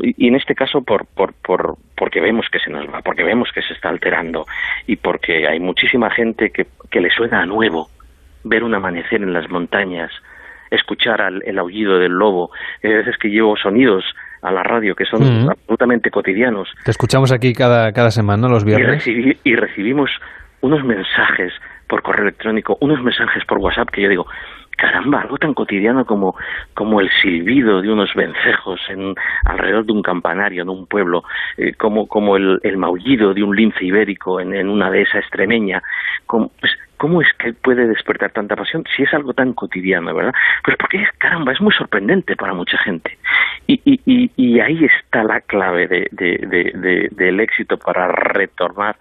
Y 0.00 0.28
en 0.28 0.34
este 0.34 0.54
caso 0.54 0.82
por, 0.82 1.06
por, 1.14 1.34
por, 1.42 1.76
porque 1.96 2.20
vemos 2.20 2.46
que 2.50 2.58
se 2.58 2.70
nos 2.70 2.86
va, 2.86 3.00
porque 3.02 3.22
vemos 3.22 3.50
que 3.54 3.62
se 3.62 3.74
está 3.74 3.88
alterando 3.94 4.44
y 4.86 4.96
porque 4.96 5.48
hay 5.48 5.60
muchísima 5.60 6.10
gente 6.10 6.50
que, 6.50 6.66
que 6.90 7.00
le 7.00 7.10
suena 7.10 7.40
a 7.42 7.46
nuevo 7.46 7.88
ver 8.44 8.62
un 8.62 8.74
amanecer 8.74 9.22
en 9.22 9.32
las 9.32 9.48
montañas, 9.50 10.10
escuchar 10.70 11.20
el 11.44 11.58
aullido 11.58 11.98
del 11.98 12.12
lobo. 12.12 12.50
Hay 12.82 12.92
veces 12.92 13.16
que 13.18 13.28
llevo 13.28 13.56
sonidos 13.56 14.04
a 14.42 14.52
la 14.52 14.62
radio 14.62 14.94
que 14.94 15.06
son 15.06 15.22
absolutamente 15.48 16.10
cotidianos. 16.10 16.68
Te 16.84 16.90
escuchamos 16.90 17.32
aquí 17.32 17.54
cada, 17.54 17.92
cada 17.92 18.10
semana, 18.10 18.48
los 18.48 18.64
viernes. 18.64 19.06
y 19.06 19.56
recibimos 19.56 20.10
unos 20.60 20.84
mensajes 20.84 21.52
por 21.88 22.02
correo 22.02 22.24
electrónico, 22.24 22.76
unos 22.80 23.02
mensajes 23.02 23.44
por 23.46 23.58
WhatsApp 23.58 23.90
que 23.90 24.02
yo 24.02 24.08
digo, 24.08 24.26
caramba, 24.76 25.20
algo 25.20 25.38
tan 25.38 25.54
cotidiano 25.54 26.04
como, 26.04 26.36
como 26.74 27.00
el 27.00 27.10
silbido 27.22 27.80
de 27.82 27.90
unos 27.90 28.14
vencejos 28.14 28.80
en, 28.88 29.14
alrededor 29.44 29.86
de 29.86 29.92
un 29.92 30.02
campanario 30.02 30.62
en 30.62 30.68
un 30.68 30.86
pueblo, 30.86 31.24
eh, 31.56 31.74
como, 31.74 32.06
como 32.06 32.36
el, 32.36 32.60
el, 32.62 32.76
maullido 32.76 33.34
de 33.34 33.42
un 33.42 33.54
lince 33.54 33.84
ibérico 33.84 34.40
en, 34.40 34.54
en 34.54 34.68
una 34.68 34.90
dehesa 34.90 35.18
extremeña, 35.18 35.82
como, 36.26 36.50
pues, 36.60 36.72
¿cómo 36.96 37.20
es 37.20 37.28
que 37.38 37.52
puede 37.52 37.86
despertar 37.86 38.32
tanta 38.32 38.56
pasión 38.56 38.84
si 38.96 39.02
es 39.02 39.12
algo 39.12 39.34
tan 39.34 39.52
cotidiano, 39.52 40.14
verdad? 40.14 40.32
Pues 40.64 40.76
porque, 40.78 41.06
caramba, 41.18 41.52
es 41.52 41.60
muy 41.60 41.72
sorprendente 41.72 42.36
para 42.36 42.54
mucha 42.54 42.78
gente. 42.78 43.18
Y, 43.66 43.80
y, 43.84 44.30
y, 44.36 44.60
ahí 44.60 44.84
está 44.84 45.22
la 45.24 45.40
clave 45.40 45.86
de, 45.86 46.08
de, 46.12 46.72
de, 46.74 47.08
del 47.12 47.40
éxito 47.40 47.78
para 47.78 48.08
retornar 48.08 48.96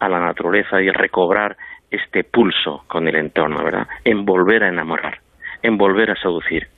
a 0.00 0.08
la 0.08 0.20
naturaleza 0.20 0.82
y 0.82 0.90
recobrar 0.90 1.56
este 1.92 2.24
pulso 2.24 2.84
con 2.88 3.06
el 3.08 3.16
entorno, 3.16 3.62
¿verdad? 3.62 3.86
En 4.04 4.24
volver 4.24 4.64
a 4.64 4.68
enamorar, 4.68 5.18
en 5.62 5.76
volver 5.76 6.10
a 6.10 6.16
seducir. 6.16 6.68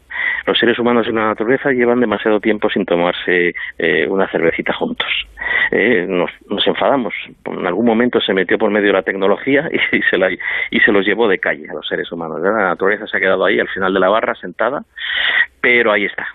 Los 0.47 0.59
seres 0.59 0.79
humanos 0.79 1.07
en 1.09 1.17
la 1.17 1.27
naturaleza 1.27 1.71
llevan 1.71 2.01
demasiado 2.01 2.39
tiempo 2.39 2.69
sin 2.71 2.85
tomarse 2.85 3.55
eh, 3.79 4.07
una 4.09 4.29
cervecita 4.29 4.73
juntos. 4.73 5.09
Eh, 5.71 6.07
nos, 6.09 6.31
enfadamos. 6.67 7.15
En 7.47 7.67
algún 7.67 7.87
momento 7.87 8.21
se 8.21 8.35
metió 8.35 8.59
por 8.59 8.71
medio 8.71 8.89
de 8.89 8.93
la 8.93 9.03
tecnología 9.03 9.69
y, 9.93 10.03
se 10.03 10.19
la, 10.19 10.31
y 10.31 10.81
se 10.81 10.93
los 10.93 11.05
llevó 11.05 11.29
de 11.29 11.39
calle 11.39 11.67
a 11.71 11.75
los 11.75 11.87
seres 11.87 12.11
humanos. 12.13 12.41
La 12.43 12.53
naturaleza 12.53 13.07
se 13.07 13.17
ha 13.17 13.21
quedado 13.21 13.45
ahí 13.45 13.59
al 13.59 13.69
final 13.69 13.93
de 13.93 14.01
la 14.01 14.09
barra 14.09 14.35
sentada, 14.35 14.85
pero 15.61 15.93
ahí 15.93 16.05
está 16.05 16.27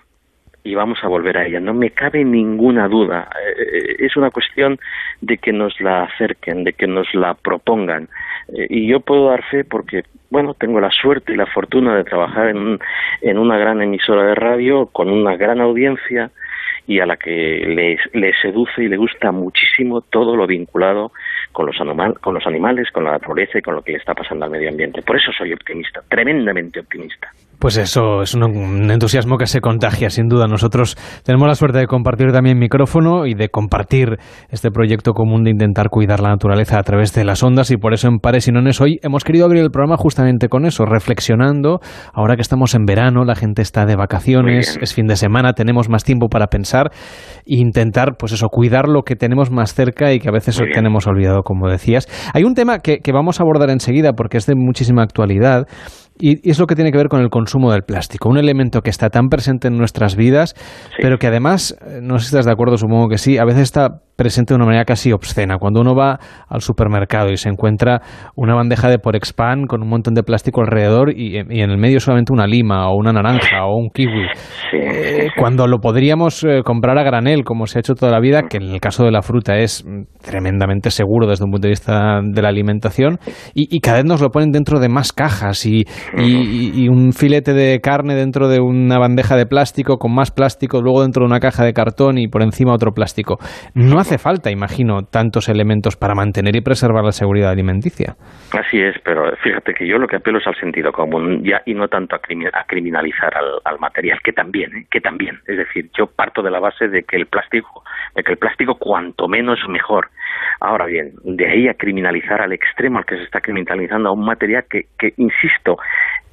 y 0.62 0.74
vamos 0.74 0.98
a 1.02 1.08
volver 1.08 1.38
a 1.38 1.46
ella. 1.46 1.60
No 1.60 1.74
me 1.74 1.90
cabe 1.90 2.24
ninguna 2.24 2.88
duda. 2.88 3.28
Eh, 3.46 3.96
es 3.98 4.16
una 4.16 4.30
cuestión 4.30 4.78
de 5.20 5.38
que 5.38 5.52
nos 5.52 5.80
la 5.80 6.04
acerquen, 6.04 6.64
de 6.64 6.72
que 6.72 6.86
nos 6.86 7.12
la 7.14 7.34
propongan. 7.34 8.08
Eh, 8.54 8.66
y 8.68 8.86
yo 8.88 9.00
puedo 9.00 9.28
dar 9.30 9.42
fe 9.44 9.64
porque, 9.64 10.04
bueno, 10.30 10.54
tengo 10.54 10.80
la 10.80 10.90
suerte 10.90 11.32
y 11.32 11.36
la 11.36 11.46
fortuna 11.46 11.96
de 11.96 12.04
trabajar 12.04 12.48
en, 12.48 12.78
en 13.22 13.38
una 13.38 13.58
gran 13.58 13.82
emisora 13.82 14.24
de 14.24 14.34
radio 14.34 14.86
con 14.86 15.10
una 15.10 15.36
gran 15.36 15.60
audiencia 15.60 16.30
y 16.86 16.98
a 16.98 17.06
la 17.06 17.16
que 17.16 17.98
le, 18.12 18.32
seduce 18.42 18.82
y 18.82 18.88
le 18.88 18.96
gusta 18.96 19.30
muchísimo 19.30 20.00
todo 20.00 20.34
lo 20.34 20.46
vinculado 20.46 21.12
con 21.52 21.66
los, 21.66 21.76
con 22.20 22.34
los 22.34 22.46
animales, 22.46 22.88
con 22.92 23.04
la 23.04 23.12
naturaleza 23.12 23.58
y 23.58 23.62
con 23.62 23.74
lo 23.74 23.82
que 23.82 23.92
le 23.92 23.98
está 23.98 24.14
pasando 24.14 24.44
al 24.44 24.50
medio 24.50 24.68
ambiente. 24.68 25.02
Por 25.02 25.16
eso 25.16 25.32
soy 25.36 25.52
optimista, 25.52 26.00
tremendamente 26.08 26.80
optimista. 26.80 27.30
Pues 27.60 27.76
eso 27.76 28.22
es 28.22 28.34
un, 28.34 28.90
entusiasmo 28.90 29.36
que 29.36 29.44
se 29.44 29.60
contagia, 29.60 30.08
sin 30.08 30.28
duda. 30.28 30.46
Nosotros 30.46 30.96
tenemos 31.26 31.46
la 31.46 31.54
suerte 31.54 31.76
de 31.76 31.86
compartir 31.86 32.32
también 32.32 32.58
micrófono 32.58 33.26
y 33.26 33.34
de 33.34 33.50
compartir 33.50 34.16
este 34.48 34.70
proyecto 34.70 35.12
común 35.12 35.44
de 35.44 35.50
intentar 35.50 35.90
cuidar 35.90 36.20
la 36.20 36.30
naturaleza 36.30 36.78
a 36.78 36.82
través 36.82 37.12
de 37.12 37.22
las 37.22 37.42
ondas 37.42 37.70
y 37.70 37.76
por 37.76 37.92
eso 37.92 38.08
en 38.08 38.18
Pares 38.18 38.48
y 38.48 38.52
Nones 38.52 38.80
hoy 38.80 38.98
hemos 39.02 39.24
querido 39.24 39.44
abrir 39.44 39.62
el 39.62 39.70
programa 39.70 39.98
justamente 39.98 40.48
con 40.48 40.64
eso, 40.64 40.86
reflexionando. 40.86 41.80
Ahora 42.14 42.36
que 42.36 42.40
estamos 42.40 42.74
en 42.74 42.86
verano, 42.86 43.26
la 43.26 43.34
gente 43.34 43.60
está 43.60 43.84
de 43.84 43.94
vacaciones, 43.94 44.78
es 44.80 44.94
fin 44.94 45.06
de 45.06 45.16
semana, 45.16 45.52
tenemos 45.52 45.90
más 45.90 46.02
tiempo 46.02 46.28
para 46.30 46.46
pensar 46.46 46.92
e 47.44 47.56
intentar, 47.56 48.16
pues 48.18 48.32
eso, 48.32 48.48
cuidar 48.48 48.88
lo 48.88 49.02
que 49.02 49.16
tenemos 49.16 49.50
más 49.50 49.74
cerca 49.74 50.14
y 50.14 50.18
que 50.18 50.30
a 50.30 50.32
veces 50.32 50.58
tenemos 50.72 51.06
olvidado, 51.06 51.39
como 51.42 51.68
decías. 51.68 52.08
Hay 52.34 52.44
un 52.44 52.54
tema 52.54 52.78
que, 52.78 53.00
vamos 53.12 53.40
a 53.40 53.42
abordar 53.42 53.70
enseguida 53.70 54.12
porque 54.12 54.38
es 54.38 54.46
de 54.46 54.54
muchísima 54.54 55.02
actualidad 55.02 55.66
y, 56.20 56.48
es 56.48 56.58
lo 56.58 56.66
que 56.66 56.74
tiene 56.74 56.92
que 56.92 56.98
ver 56.98 57.08
con 57.08 57.20
el 57.20 57.30
consumo 57.30 57.72
del 57.72 57.82
plástico, 57.82 58.28
un 58.28 58.38
elemento 58.38 58.82
que 58.82 58.90
está 58.90 59.10
tan 59.10 59.28
presente 59.28 59.68
en 59.68 59.76
nuestras 59.76 60.16
vidas, 60.16 60.54
pero 61.00 61.18
que 61.18 61.26
además, 61.26 61.76
eh, 61.86 62.00
no 62.02 62.18
sé 62.18 62.26
si 62.26 62.28
estás 62.28 62.46
de 62.46 62.52
acuerdo, 62.52 62.76
supongo 62.76 63.08
que 63.08 63.18
sí, 63.18 63.38
a 63.38 63.44
veces 63.44 63.62
está 63.62 64.00
presente 64.20 64.52
de 64.52 64.56
una 64.56 64.66
manera 64.66 64.84
casi 64.84 65.12
obscena. 65.12 65.56
Cuando 65.56 65.80
uno 65.80 65.94
va 65.94 66.18
al 66.46 66.60
supermercado 66.60 67.30
y 67.30 67.38
se 67.38 67.48
encuentra 67.48 68.02
una 68.36 68.54
bandeja 68.54 68.90
de 68.90 68.98
por 68.98 69.16
expand 69.16 69.66
con 69.66 69.82
un 69.82 69.88
montón 69.88 70.12
de 70.12 70.22
plástico 70.22 70.60
alrededor 70.60 71.10
y, 71.16 71.38
en 71.38 71.70
el 71.70 71.78
medio 71.78 72.00
solamente 72.00 72.30
una 72.30 72.46
lima 72.46 72.90
o 72.90 72.96
una 72.96 73.14
naranja 73.14 73.64
o 73.64 73.78
un 73.78 73.88
kiwi, 73.88 74.26
eh, 74.74 75.28
cuando 75.38 75.66
lo 75.66 75.78
podríamos 75.78 76.44
eh, 76.44 76.60
comprar 76.62 76.98
a 76.98 77.02
granel, 77.02 77.44
como 77.44 77.66
se 77.66 77.78
ha 77.78 77.80
hecho 77.80 77.94
toda 77.94 78.12
la 78.12 78.20
vida, 78.20 78.42
que 78.42 78.58
en 78.58 78.64
el 78.64 78.78
caso 78.78 79.04
de 79.04 79.10
la 79.10 79.22
fruta 79.22 79.56
es 79.56 79.86
tremendamente 80.20 80.90
seguro 80.90 81.26
desde 81.26 81.46
un 81.46 81.52
punto 81.52 81.68
de 81.68 81.70
vista 81.70 82.20
de 82.22 82.42
la 82.42 82.48
alimentación, 82.48 83.18
y, 83.54 83.80
cada 83.80 83.96
vez 83.98 84.04
nos 84.04 84.20
lo 84.20 84.28
ponen 84.28 84.50
dentro 84.50 84.80
de 84.80 84.90
más 84.90 85.14
cajas 85.14 85.64
y, 85.64 85.84
y, 86.16 86.88
un 86.88 87.12
filete 87.12 87.52
de 87.52 87.80
carne 87.80 88.14
dentro 88.14 88.48
de 88.48 88.60
una 88.60 88.98
bandeja 88.98 89.36
de 89.36 89.46
plástico 89.46 89.98
con 89.98 90.14
más 90.14 90.30
plástico, 90.30 90.80
luego 90.82 91.02
dentro 91.02 91.22
de 91.22 91.26
una 91.26 91.40
caja 91.40 91.64
de 91.64 91.72
cartón 91.72 92.18
y 92.18 92.28
por 92.28 92.42
encima 92.42 92.72
otro 92.72 92.92
plástico. 92.92 93.38
No 93.74 93.98
hace 93.98 94.18
falta, 94.18 94.50
imagino, 94.50 95.02
tantos 95.02 95.48
elementos 95.48 95.96
para 95.96 96.14
mantener 96.14 96.56
y 96.56 96.60
preservar 96.60 97.04
la 97.04 97.12
seguridad 97.12 97.50
alimenticia. 97.50 98.14
Así 98.52 98.80
es, 98.80 98.96
pero 99.04 99.34
fíjate 99.42 99.74
que 99.74 99.86
yo 99.86 99.98
lo 99.98 100.06
que 100.06 100.16
apelo 100.16 100.38
es 100.38 100.46
al 100.46 100.56
sentido 100.56 100.92
común 100.92 101.42
ya 101.44 101.62
y 101.66 101.74
no 101.74 101.88
tanto 101.88 102.16
a, 102.16 102.20
criminalizar 102.66 103.32
al, 103.64 103.78
material, 103.78 104.18
que 104.22 104.32
también, 104.32 104.76
¿eh? 104.76 104.86
que 104.90 105.00
también. 105.00 105.38
Es 105.46 105.56
decir, 105.56 105.90
yo 105.96 106.06
parto 106.06 106.42
de 106.42 106.50
la 106.50 106.60
base 106.60 106.88
de 106.88 107.02
que 107.04 107.16
el 107.16 107.26
plástico, 107.26 107.82
de 108.14 108.22
que 108.22 108.32
el 108.32 108.38
plástico 108.38 108.74
cuanto 108.74 109.28
menos 109.28 109.58
mejor. 109.68 110.08
Ahora 110.60 110.86
bien, 110.86 111.12
de 111.24 111.46
ahí 111.46 111.68
a 111.68 111.74
criminalizar 111.74 112.40
al 112.42 112.52
extremo 112.52 112.98
al 112.98 113.06
que 113.06 113.16
se 113.16 113.24
está 113.24 113.40
criminalizando 113.40 114.08
a 114.08 114.12
un 114.12 114.24
material 114.24 114.64
que, 114.68 114.86
que 114.98 115.14
insisto, 115.16 115.78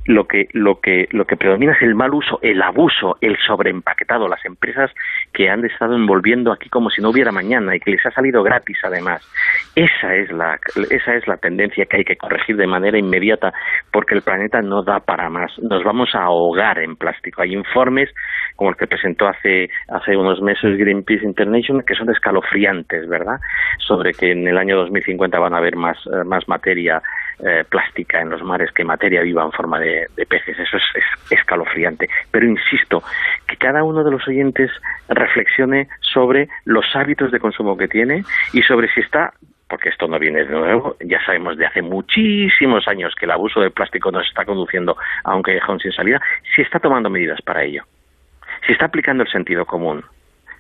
lo 0.08 0.26
que, 0.26 0.48
lo 0.54 0.80
que, 0.80 1.08
lo 1.12 1.26
que 1.26 1.36
predomina 1.36 1.74
es 1.74 1.82
el 1.82 1.94
mal 1.94 2.14
uso, 2.14 2.40
el 2.42 2.62
abuso, 2.62 3.18
el 3.22 3.38
sobreempaquetado, 3.46 4.28
las 4.28 4.44
empresas 4.46 4.90
que 5.34 5.50
han 5.50 5.66
estado 5.66 5.96
envolviendo 5.96 6.52
aquí 6.52 6.70
como 6.70 6.90
si 6.90 7.02
no 7.02 7.10
hubiera 7.10 7.32
mañana 7.32 7.76
y 7.76 7.80
que 7.80 7.92
les 7.92 8.06
ha 8.06 8.12
salido 8.12 8.42
gratis 8.42 8.78
además. 8.84 9.22
Esa 9.76 10.16
es 10.16 10.32
la, 10.32 10.58
esa 10.90 11.14
es 11.14 11.28
la 11.28 11.38
tendencia 11.38 11.86
que 11.86 11.98
hay 11.98 12.04
que 12.06 12.16
corregir 12.16 12.56
de 12.56 12.68
manera 12.68 12.98
inmediata 12.98 13.54
porque 13.92 14.16
el 14.16 14.22
planeta 14.22 14.62
no 14.62 14.82
da 14.82 15.02
para 15.02 15.30
más. 15.30 15.52
Nos 15.60 15.84
vamos 15.84 16.10
a 16.16 16.24
ahogar 16.24 16.80
en 16.80 16.96
plástico. 16.96 17.42
Hay 17.42 17.54
informes 17.54 18.10
como 18.56 18.70
el 18.70 18.78
que 18.78 18.88
presentó 18.88 19.28
hace, 19.28 19.70
hace 19.90 20.16
unos 20.16 20.42
meses 20.42 20.78
Greenpeace 20.78 21.26
International 21.26 21.84
que 21.86 21.96
son 21.96 22.10
escalofriantes, 22.10 23.10
¿verdad? 23.10 23.40
Sobre 23.80 24.14
que 24.14 24.32
en 24.32 24.48
el 24.48 24.58
año 24.58 24.78
2050 24.78 25.38
van 25.38 25.54
a 25.54 25.58
haber 25.58 25.76
más, 25.76 25.98
eh, 26.08 26.24
más 26.26 26.48
materia 26.48 27.02
eh, 27.40 27.64
plástica 27.70 28.22
en 28.22 28.30
los 28.30 28.42
mares 28.42 28.72
que 28.72 28.84
materia 28.84 29.22
viva 29.22 29.44
en 29.44 29.52
forma 29.52 29.80
de, 29.80 30.08
peces. 30.28 30.58
Eso 30.58 30.78
es, 30.78 31.04
escalofriante. 31.30 32.10
Pero 32.32 32.46
insisto, 32.46 33.04
que 33.48 33.58
cada 33.58 33.84
uno 33.84 34.04
de 34.04 34.12
los 34.12 34.28
oyentes 34.28 34.72
reflexione 35.08 35.88
sobre 36.02 36.50
los 36.66 36.86
hábitos 36.96 37.32
de 37.32 37.40
consumo 37.40 37.78
que 37.78 37.88
tiene 37.88 38.24
y 38.54 38.62
sobre 38.64 38.92
si 38.94 39.02
está 39.02 39.34
porque 39.70 39.90
esto 39.90 40.08
no 40.08 40.18
viene 40.18 40.46
de 40.46 40.52
nuevo, 40.52 40.96
ya 41.02 41.24
sabemos 41.26 41.58
de 41.58 41.66
hace 41.66 41.82
muchísimos 41.82 42.88
años 42.88 43.14
que 43.16 43.26
el 43.26 43.32
abuso 43.32 43.60
del 43.60 43.72
plástico 43.72 44.12
nos 44.12 44.26
está 44.26 44.46
conduciendo 44.46 44.96
a 45.26 45.36
un 45.36 45.42
callejón 45.42 45.80
sin 45.80 45.92
salida, 45.92 46.22
si 46.56 46.62
está 46.62 46.80
tomando 46.80 47.10
medidas 47.10 47.42
para 47.42 47.66
ello, 47.66 47.84
si 48.66 48.72
está 48.72 48.86
aplicando 48.86 49.24
el 49.24 49.30
sentido 49.30 49.66
común, 49.66 50.06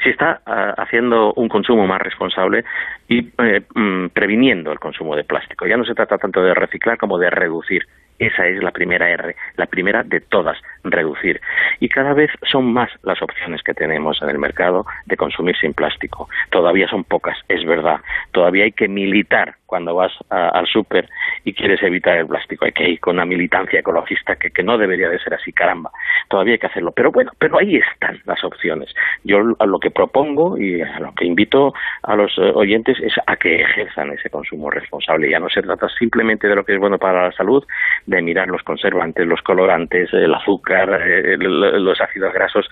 si 0.03 0.09
está 0.09 0.41
ah, 0.45 0.73
haciendo 0.77 1.33
un 1.33 1.49
consumo 1.49 1.87
más 1.87 2.01
responsable 2.01 2.63
y 3.07 3.29
eh, 3.39 3.61
mm, 3.73 4.07
previniendo 4.09 4.71
el 4.71 4.79
consumo 4.79 5.15
de 5.15 5.23
plástico. 5.23 5.65
Ya 5.67 5.77
no 5.77 5.85
se 5.85 5.95
trata 5.95 6.17
tanto 6.17 6.41
de 6.41 6.53
reciclar 6.53 6.97
como 6.97 7.17
de 7.17 7.29
reducir. 7.29 7.87
Esa 8.19 8.47
es 8.47 8.63
la 8.63 8.71
primera 8.71 9.09
R, 9.09 9.35
la 9.57 9.67
primera 9.67 10.03
de 10.03 10.21
todas, 10.21 10.57
reducir. 10.83 11.41
Y 11.79 11.89
cada 11.89 12.13
vez 12.13 12.31
son 12.49 12.73
más 12.73 12.89
las 13.03 13.21
opciones 13.21 13.61
que 13.63 13.73
tenemos 13.73 14.21
en 14.21 14.29
el 14.29 14.39
mercado 14.39 14.85
de 15.05 15.17
consumir 15.17 15.55
sin 15.57 15.73
plástico. 15.73 16.29
Todavía 16.49 16.87
son 16.87 17.03
pocas, 17.03 17.37
es 17.47 17.65
verdad. 17.65 17.99
Todavía 18.31 18.65
hay 18.65 18.71
que 18.71 18.87
militar 18.87 19.55
cuando 19.67 19.93
vas 19.93 20.13
al 20.29 20.65
súper 20.65 21.09
y 21.43 21.53
quieres 21.53 21.83
evitar 21.83 22.17
el 22.17 22.25
plástico. 22.25 22.65
Hay 22.65 22.71
que 22.71 22.89
ir 22.89 22.99
con 22.99 23.15
una 23.15 23.25
militancia 23.25 23.79
ecologista 23.79 24.35
que, 24.37 24.49
que, 24.49 24.63
no 24.63 24.77
debería 24.77 25.09
de 25.09 25.19
ser 25.19 25.33
así, 25.33 25.51
caramba. 25.51 25.91
Todavía 26.29 26.53
hay 26.53 26.59
que 26.59 26.67
hacerlo. 26.67 26.91
Pero 26.93 27.11
bueno, 27.11 27.31
pero 27.37 27.59
ahí 27.59 27.75
están 27.75 28.19
las 28.25 28.43
opciones. 28.43 28.93
Yo 29.23 29.39
lo 29.39 29.79
que 29.79 29.91
propongo 29.91 30.57
y 30.57 30.81
a 30.81 30.99
lo 30.99 31.13
que 31.13 31.25
invito 31.25 31.73
a 32.03 32.15
los 32.15 32.35
eh, 32.37 32.51
oyentes 32.55 32.97
es 33.01 33.13
a 33.27 33.35
que 33.35 33.61
ejerzan 33.61 34.11
ese 34.11 34.29
consumo 34.29 34.71
responsable. 34.71 35.29
Ya 35.29 35.39
no 35.39 35.49
se 35.49 35.61
trata 35.61 35.87
simplemente 35.89 36.47
de 36.47 36.55
lo 36.55 36.63
que 36.63 36.73
es 36.73 36.79
bueno 36.79 36.97
para 36.97 37.25
la 37.25 37.31
salud, 37.33 37.63
de 38.05 38.21
mirar 38.21 38.47
los 38.47 38.63
conservantes, 38.63 39.27
los 39.27 39.41
colorantes, 39.41 40.11
el 40.13 40.33
azúcar, 40.33 40.66
eh, 40.69 41.37
los 41.37 41.99
ácidos 42.01 42.33
grasos, 42.33 42.69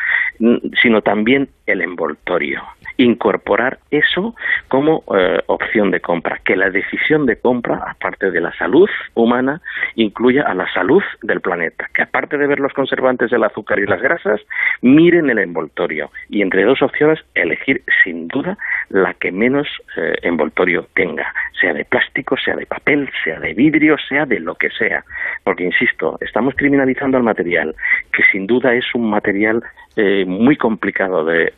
sino 0.82 1.02
también 1.02 1.50
el 1.66 1.82
envoltorio. 1.82 2.62
Incorporar 2.98 3.80
eso 3.92 4.36
como 4.68 5.04
eh, 5.16 5.42
opción 5.48 5.92
de 5.92 6.00
compra, 6.00 6.40
que 6.46 6.56
la 6.56 6.70
decisión 6.70 7.26
de 7.26 7.38
compra, 7.38 7.84
aparte 7.88 8.32
de 8.32 8.40
la 8.40 8.54
salud 8.54 8.90
humana, 9.16 9.62
incluya 9.96 10.44
a 10.44 10.54
la 10.54 10.72
salud 10.74 11.04
del 11.22 11.42
planeta, 11.42 11.90
que 11.94 12.04
aparte 12.04 12.38
de 12.38 12.48
ver 12.48 12.60
los 12.60 12.74
conservantes 12.74 13.32
del 13.32 13.44
azúcar 13.44 13.80
y 13.80 13.86
las 13.86 14.02
grasas, 14.02 14.42
miren 14.82 15.30
el 15.30 15.40
envoltorio 15.40 16.12
y 16.30 16.42
entre 16.42 16.64
dos 16.64 16.82
opciones 16.82 17.20
elegir 17.34 17.84
sin 18.04 18.28
duda 18.28 18.58
la 18.90 19.14
que 19.14 19.32
menos 19.32 19.68
eh, 19.98 20.16
envoltorio 20.22 20.88
tenga, 20.94 21.34
sea 21.60 21.74
de 21.74 21.86
plástico, 21.86 22.38
sea 22.38 22.56
de 22.56 22.66
papel, 22.66 23.10
sea 23.24 23.40
de 23.40 23.54
vidrio, 23.54 23.98
sea 24.08 24.26
de 24.26 24.40
lo 24.40 24.56
que 24.56 24.70
sea. 24.70 25.04
Porque, 25.44 25.64
insisto, 25.64 26.18
estamos 26.22 26.54
criminalizando 26.56 27.18
al 27.18 27.24
material, 27.24 27.76
que 28.12 28.24
sin 28.32 28.48
duda 28.48 28.74
es 28.74 28.86
un 28.94 29.10
material 29.10 29.64
eh, 29.96 30.26
muy 30.26 30.58
complicado 30.58 31.24
de, 31.24 31.54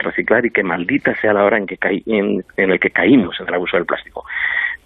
reciclar 0.00 0.44
y 0.44 0.50
que 0.50 0.62
maldita 0.62 1.14
sea 1.16 1.32
la 1.32 1.44
hora 1.44 1.56
en, 1.56 1.66
que 1.66 1.78
en, 2.06 2.44
el 2.56 2.80
que 2.80 2.90
caímos 2.90 3.38
en 3.40 3.48
el 3.48 3.54
abuso 3.54 3.76
del 3.76 3.86
plástico. 3.86 4.24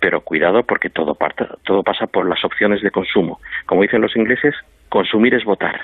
Pero 0.01 0.21
cuidado 0.21 0.63
porque 0.63 0.91
todo, 0.91 1.17
todo 1.65 1.83
pasa 1.83 2.07
por 2.07 2.29
las 2.29 2.45
opciones 2.45 2.83
de 2.83 2.91
consumo. 2.91 3.41
Como 3.67 3.83
dicen 3.83 4.01
los 4.01 4.17
ingleses, 4.17 4.55
consumir 4.89 5.35
es 5.35 5.45
votar. 5.45 5.83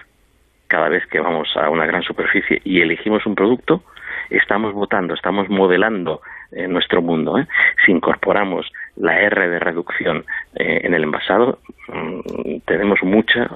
Cada 0.69 0.89
vez 0.89 1.05
que 1.07 1.19
vamos 1.19 1.49
a 1.57 1.69
una 1.69 1.87
gran 1.87 2.03
superficie 2.03 2.61
y 2.65 2.81
elegimos 2.81 3.27
un 3.27 3.35
producto, 3.35 3.83
estamos 4.31 4.73
votando, 4.73 5.15
estamos 5.15 5.49
modelando 5.49 6.21
en 6.53 6.65
eh, 6.65 6.69
nuestro 6.69 7.03
mundo. 7.03 7.39
¿eh? 7.39 7.47
Si 7.85 7.93
incorporamos 7.93 8.71
la 8.97 9.19
R 9.21 9.49
de 9.49 9.59
reducción 9.59 10.25
eh, 10.55 10.81
en 10.85 10.95
el 10.95 11.05
envasado, 11.05 11.59
mm, 11.89 12.61
tenemos 12.67 13.03
muchas 13.03 13.51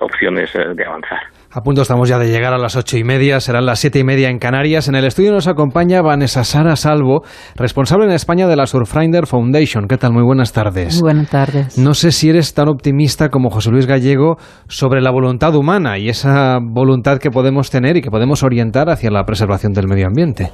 opciones 0.00 0.52
de 0.52 0.84
avanzar. 0.84 1.20
A 1.50 1.62
punto 1.62 1.80
estamos 1.80 2.10
ya 2.10 2.18
de 2.18 2.28
llegar 2.28 2.52
a 2.52 2.58
las 2.58 2.76
ocho 2.76 2.98
y 2.98 3.04
media, 3.04 3.40
serán 3.40 3.64
las 3.64 3.78
siete 3.78 3.98
y 3.98 4.04
media 4.04 4.28
en 4.28 4.38
Canarias. 4.38 4.86
En 4.86 4.94
el 4.94 5.06
estudio 5.06 5.32
nos 5.32 5.46
acompaña 5.46 6.02
Vanessa 6.02 6.44
Sara 6.44 6.76
Salvo, 6.76 7.22
responsable 7.56 8.04
en 8.04 8.10
España 8.10 8.46
de 8.46 8.54
la 8.54 8.66
Surfrider 8.66 9.26
Foundation. 9.26 9.88
¿Qué 9.88 9.96
tal? 9.96 10.12
Muy 10.12 10.22
buenas 10.24 10.52
tardes. 10.52 11.00
buenas 11.00 11.30
tardes. 11.30 11.78
No 11.78 11.94
sé 11.94 12.12
si 12.12 12.28
eres 12.28 12.52
tan 12.52 12.68
optimista 12.68 13.30
como 13.30 13.48
José 13.48 13.70
Luis 13.70 13.86
Gallego 13.86 14.36
sobre 14.68 15.00
la 15.00 15.10
voluntad 15.10 15.54
humana 15.54 15.96
y 15.96 16.10
esa 16.10 16.58
voluntad 16.60 17.16
que 17.16 17.30
podemos 17.30 17.70
tener 17.70 17.96
y 17.96 18.02
que 18.02 18.10
podemos 18.10 18.42
orientar 18.42 18.90
hacia 18.90 19.10
la 19.10 19.24
preservación 19.24 19.72
del 19.72 19.88
medio 19.88 20.06
ambiente. 20.06 20.52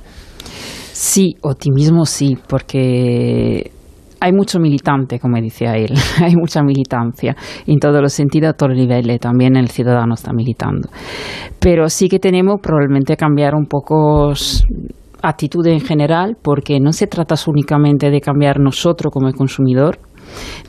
Sí, 0.92 1.34
optimismo 1.42 2.06
sí, 2.06 2.38
porque 2.46 3.72
hay 4.24 4.32
mucho 4.32 4.58
militante, 4.58 5.18
como 5.18 5.36
decía 5.38 5.76
él, 5.76 5.92
hay 6.22 6.34
mucha 6.34 6.62
militancia. 6.62 7.36
En 7.66 7.78
todos 7.78 8.00
los 8.00 8.12
sentidos, 8.12 8.50
a 8.50 8.52
todos 8.54 8.70
los 8.70 8.78
niveles, 8.78 9.20
también 9.20 9.54
el 9.54 9.68
ciudadano 9.68 10.14
está 10.14 10.32
militando. 10.32 10.88
Pero 11.60 11.90
sí 11.90 12.08
que 12.08 12.18
tenemos 12.18 12.58
probablemente 12.62 13.18
cambiar 13.18 13.54
un 13.54 13.66
poco 13.66 14.32
actitud 15.22 15.66
en 15.66 15.80
general, 15.80 16.38
porque 16.40 16.80
no 16.80 16.92
se 16.92 17.06
trata 17.06 17.34
únicamente 17.46 18.10
de 18.10 18.20
cambiar 18.22 18.60
nosotros 18.60 19.12
como 19.12 19.30
consumidor, 19.32 19.98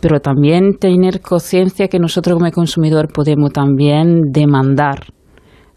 pero 0.02 0.20
también 0.20 0.74
tener 0.78 1.22
conciencia 1.22 1.88
que 1.88 1.98
nosotros 1.98 2.38
como 2.38 2.52
consumidor 2.52 3.08
podemos 3.14 3.54
también 3.54 4.34
demandar 4.34 5.00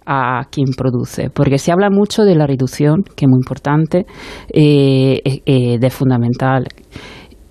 a 0.04 0.42
quien 0.50 0.70
produce, 0.76 1.30
porque 1.30 1.58
se 1.58 1.70
habla 1.70 1.90
mucho 1.90 2.24
de 2.24 2.34
la 2.34 2.46
reducción, 2.46 3.02
que 3.14 3.26
es 3.26 3.28
muy 3.28 3.38
importante, 3.38 4.06
eh, 4.52 5.20
eh, 5.44 5.78
de 5.78 5.90
fundamental, 5.90 6.64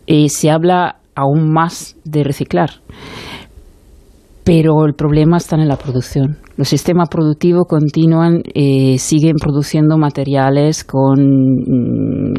y 0.08 0.30
se 0.30 0.50
habla 0.50 0.98
aún 1.14 1.52
más 1.52 1.96
de 2.04 2.24
reciclar 2.24 2.72
pero 4.48 4.86
el 4.86 4.94
problema 4.94 5.36
está 5.36 5.58
en 5.58 5.68
la 5.68 5.76
producción. 5.76 6.38
Los 6.56 6.70
sistemas 6.70 7.10
productivos 7.10 7.66
continúan, 7.68 8.44
eh, 8.54 8.98
siguen 8.98 9.36
produciendo 9.36 9.98
materiales 9.98 10.86
con, 10.86 11.20
mm, 11.20 12.34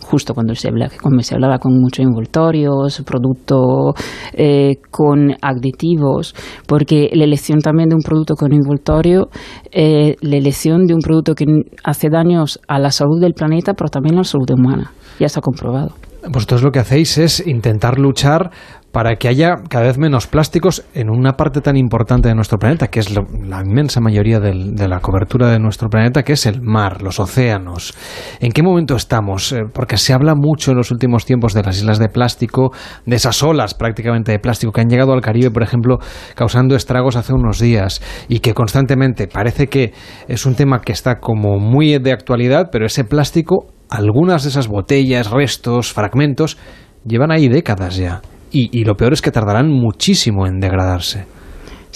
justo 0.00 0.32
cuando 0.32 0.54
se, 0.54 0.68
habla, 0.68 0.88
cuando 1.02 1.22
se 1.22 1.34
hablaba 1.34 1.58
con 1.58 1.78
muchos 1.78 2.06
envoltorios, 2.06 3.02
productos 3.04 3.96
eh, 4.32 4.76
con 4.90 5.36
aditivos, 5.42 6.34
porque 6.66 7.10
la 7.12 7.24
elección 7.24 7.58
también 7.60 7.90
de 7.90 7.96
un 7.96 8.02
producto 8.02 8.34
con 8.34 8.54
envoltorio, 8.54 9.28
eh, 9.72 10.16
la 10.22 10.36
elección 10.36 10.86
de 10.86 10.94
un 10.94 11.00
producto 11.00 11.34
que 11.34 11.44
hace 11.84 12.08
daños 12.08 12.58
a 12.66 12.78
la 12.78 12.90
salud 12.90 13.20
del 13.20 13.34
planeta, 13.34 13.74
pero 13.74 13.90
también 13.90 14.14
a 14.14 14.18
la 14.20 14.24
salud 14.24 14.50
humana. 14.52 14.90
Ya 15.20 15.26
está 15.26 15.42
comprobado. 15.42 15.90
Vosotros 16.30 16.62
lo 16.62 16.70
que 16.70 16.80
hacéis 16.80 17.18
es 17.18 17.46
intentar 17.46 17.98
luchar 17.98 18.50
para 18.96 19.16
que 19.16 19.28
haya 19.28 19.56
cada 19.68 19.84
vez 19.84 19.98
menos 19.98 20.26
plásticos 20.26 20.82
en 20.94 21.10
una 21.10 21.32
parte 21.32 21.60
tan 21.60 21.76
importante 21.76 22.28
de 22.28 22.34
nuestro 22.34 22.56
planeta, 22.56 22.88
que 22.88 23.00
es 23.00 23.10
la 23.10 23.60
inmensa 23.62 24.00
mayoría 24.00 24.40
de 24.40 24.88
la 24.88 25.00
cobertura 25.00 25.50
de 25.50 25.58
nuestro 25.58 25.90
planeta, 25.90 26.22
que 26.22 26.32
es 26.32 26.46
el 26.46 26.62
mar, 26.62 27.02
los 27.02 27.20
océanos. 27.20 27.92
¿En 28.40 28.52
qué 28.52 28.62
momento 28.62 28.96
estamos? 28.96 29.52
Eh, 29.52 29.64
porque 29.70 29.98
se 29.98 30.14
habla 30.14 30.34
mucho 30.34 30.70
en 30.70 30.78
los 30.78 30.90
últimos 30.90 31.26
tiempos 31.26 31.52
de 31.52 31.62
las 31.62 31.76
islas 31.76 31.98
de 31.98 32.08
plástico, 32.08 32.72
de 33.04 33.16
esas 33.16 33.42
olas 33.42 33.74
prácticamente 33.74 34.32
de 34.32 34.38
plástico 34.38 34.72
que 34.72 34.80
han 34.80 34.88
llegado 34.88 35.12
al 35.12 35.20
Caribe, 35.20 35.50
por 35.50 35.62
ejemplo, 35.62 35.98
causando 36.34 36.74
estragos 36.74 37.16
hace 37.16 37.34
unos 37.34 37.60
días 37.60 38.00
y 38.28 38.38
que 38.38 38.54
constantemente 38.54 39.28
parece 39.28 39.66
que 39.66 39.92
es 40.26 40.46
un 40.46 40.54
tema 40.54 40.80
que 40.80 40.92
está 40.92 41.16
como 41.20 41.58
muy 41.58 41.98
de 41.98 42.12
actualidad, 42.12 42.70
pero 42.72 42.86
ese 42.86 43.04
plástico, 43.04 43.66
algunas 43.88 44.42
de 44.42 44.50
esas 44.50 44.68
botellas, 44.68 45.30
restos, 45.30 45.92
fragmentos, 45.92 46.56
llevan 47.04 47.30
ahí 47.30 47.48
décadas 47.48 47.96
ya 47.96 48.22
y, 48.50 48.84
lo 48.84 48.96
peor 48.96 49.12
es 49.12 49.20
que 49.20 49.30
tardarán 49.30 49.68
muchísimo 49.70 50.46
en 50.46 50.60
degradarse. 50.60 51.26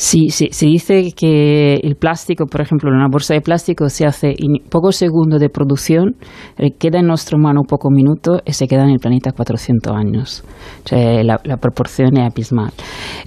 Sí, 0.03 0.31
sí, 0.31 0.49
se 0.51 0.65
dice 0.65 1.13
que 1.15 1.75
el 1.75 1.95
plástico, 1.95 2.47
por 2.47 2.63
ejemplo, 2.63 2.91
una 2.91 3.09
bolsa 3.13 3.35
de 3.35 3.43
plástico 3.43 3.91
se 3.91 4.07
hace 4.07 4.29
en 4.29 4.67
pocos 4.71 4.97
segundos 4.97 5.39
de 5.41 5.51
producción, 5.51 6.17
eh, 6.57 6.71
queda 6.71 7.01
en 7.01 7.07
nuestra 7.07 7.37
mano 7.37 7.65
pocos 7.69 7.93
minutos 7.93 8.41
y 8.47 8.55
se 8.55 8.67
queda 8.67 8.85
en 8.85 8.93
el 8.93 8.99
planeta 8.99 9.33
400 9.33 9.93
años. 9.95 10.43
la, 10.91 11.37
proporción 11.59 12.17
es 12.17 12.33
abismal. 12.33 12.73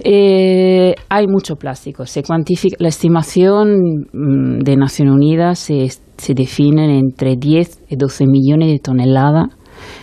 Eh, 0.02 0.96
hay 1.08 1.28
mucho 1.28 1.54
plástico. 1.54 2.06
Se 2.06 2.24
cuantifica, 2.24 2.74
la 2.80 2.88
estimación 2.88 4.08
mm, 4.12 4.58
de 4.64 4.76
Naciones 4.76 5.14
Unidas 5.14 5.60
se, 5.60 6.34
define 6.34 6.98
entre 6.98 7.36
10 7.36 7.84
y 7.88 7.94
12 7.94 8.26
millones 8.26 8.72
de 8.72 8.80
toneladas 8.80 9.46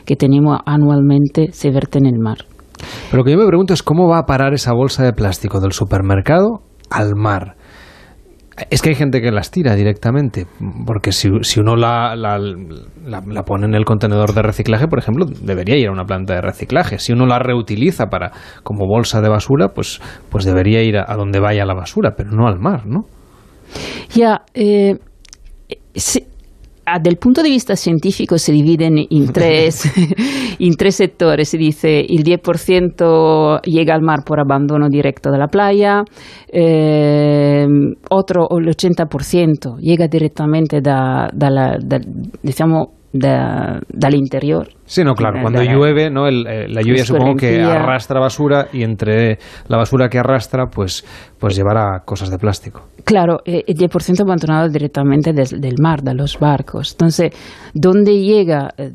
que 0.05 0.15
tenemos 0.15 0.59
anualmente 0.65 1.51
se 1.51 1.69
verten 1.69 2.05
en 2.05 2.15
el 2.15 2.21
mar. 2.21 2.37
Pero 3.09 3.17
lo 3.17 3.23
que 3.23 3.31
yo 3.31 3.37
me 3.37 3.47
pregunto 3.47 3.73
es 3.73 3.83
cómo 3.83 4.07
va 4.07 4.19
a 4.19 4.25
parar 4.25 4.53
esa 4.53 4.73
bolsa 4.73 5.03
de 5.03 5.13
plástico 5.13 5.59
del 5.59 5.71
supermercado 5.71 6.61
al 6.89 7.15
mar. 7.15 7.55
Es 8.69 8.81
que 8.81 8.89
hay 8.89 8.95
gente 8.95 9.21
que 9.21 9.31
las 9.31 9.49
tira 9.49 9.75
directamente, 9.75 10.45
porque 10.85 11.11
si, 11.13 11.29
uno 11.59 11.75
la, 11.75 12.15
la, 12.15 13.43
pone 13.43 13.65
en 13.65 13.73
el 13.73 13.85
contenedor 13.85 14.33
de 14.33 14.41
reciclaje, 14.41 14.87
por 14.87 14.99
ejemplo, 14.99 15.25
debería 15.25 15.77
ir 15.77 15.87
a 15.87 15.91
una 15.91 16.03
planta 16.03 16.35
de 16.35 16.41
reciclaje. 16.41 16.99
Si 16.99 17.13
uno 17.13 17.25
la 17.25 17.39
reutiliza 17.39 18.07
para 18.07 18.31
como 18.63 18.85
bolsa 18.85 19.21
de 19.21 19.29
basura, 19.29 19.69
pues, 19.69 19.99
pues 20.29 20.45
debería 20.45 20.83
ir 20.83 20.97
a, 20.97 21.15
donde 21.15 21.39
vaya 21.39 21.65
la 21.65 21.73
basura, 21.73 22.11
pero 22.15 22.31
no 22.31 22.47
al 22.47 22.59
mar, 22.59 22.85
¿no? 22.85 23.05
Ya, 24.13 24.41
eh, 24.53 24.97
Ah, 25.93 26.30
del 26.99 27.17
punto 27.17 27.43
de 27.43 27.49
vista 27.49 27.75
científico 27.75 28.37
se 28.37 28.51
dividen 28.51 28.97
en 29.09 29.31
tres, 29.31 29.83
en 30.59 30.75
tres 30.75 30.95
sectores. 30.95 31.49
Se 31.49 31.57
dice 31.57 31.99
el 32.01 32.23
10% 32.23 33.61
llega 33.61 33.93
al 33.93 34.01
mar 34.01 34.23
por 34.25 34.39
abandono 34.39 34.89
directo 34.89 35.31
de 35.31 35.37
la 35.37 35.47
playa, 35.47 36.03
eh, 36.47 37.65
otro, 38.09 38.47
el 38.57 38.67
80%, 38.67 39.77
llega 39.77 40.07
directamente 40.07 40.81
da, 40.81 41.29
da 41.33 41.49
la, 41.49 41.77
da, 41.83 41.99
diciamo, 42.41 43.00
del 43.13 44.15
interior. 44.15 44.69
Sí, 44.85 45.03
no, 45.03 45.15
claro. 45.15 45.39
Cuando 45.41 45.61
llueve, 45.61 46.09
¿no? 46.09 46.27
Eh, 46.27 46.67
la 46.67 46.81
lluvia 46.81 47.05
supongo 47.05 47.35
que 47.35 47.61
arrastra 47.61 48.19
basura 48.19 48.67
y 48.71 48.83
entre 48.83 49.37
la 49.67 49.77
basura 49.77 50.09
que 50.09 50.19
arrastra, 50.19 50.67
pues, 50.67 51.05
pues 51.39 51.55
llevará 51.55 52.01
cosas 52.05 52.29
de 52.29 52.37
plástico. 52.37 52.87
Claro, 53.03 53.39
eh, 53.45 53.63
el 53.67 53.75
10% 53.75 54.21
abandonado 54.21 54.69
directamente 54.69 55.33
del 55.33 55.75
mar, 55.81 56.01
de 56.01 56.13
los 56.13 56.39
barcos. 56.39 56.91
Entonces, 56.93 57.31
¿dónde 57.73 58.19
llega? 58.21 58.69
Eh, 58.77 58.91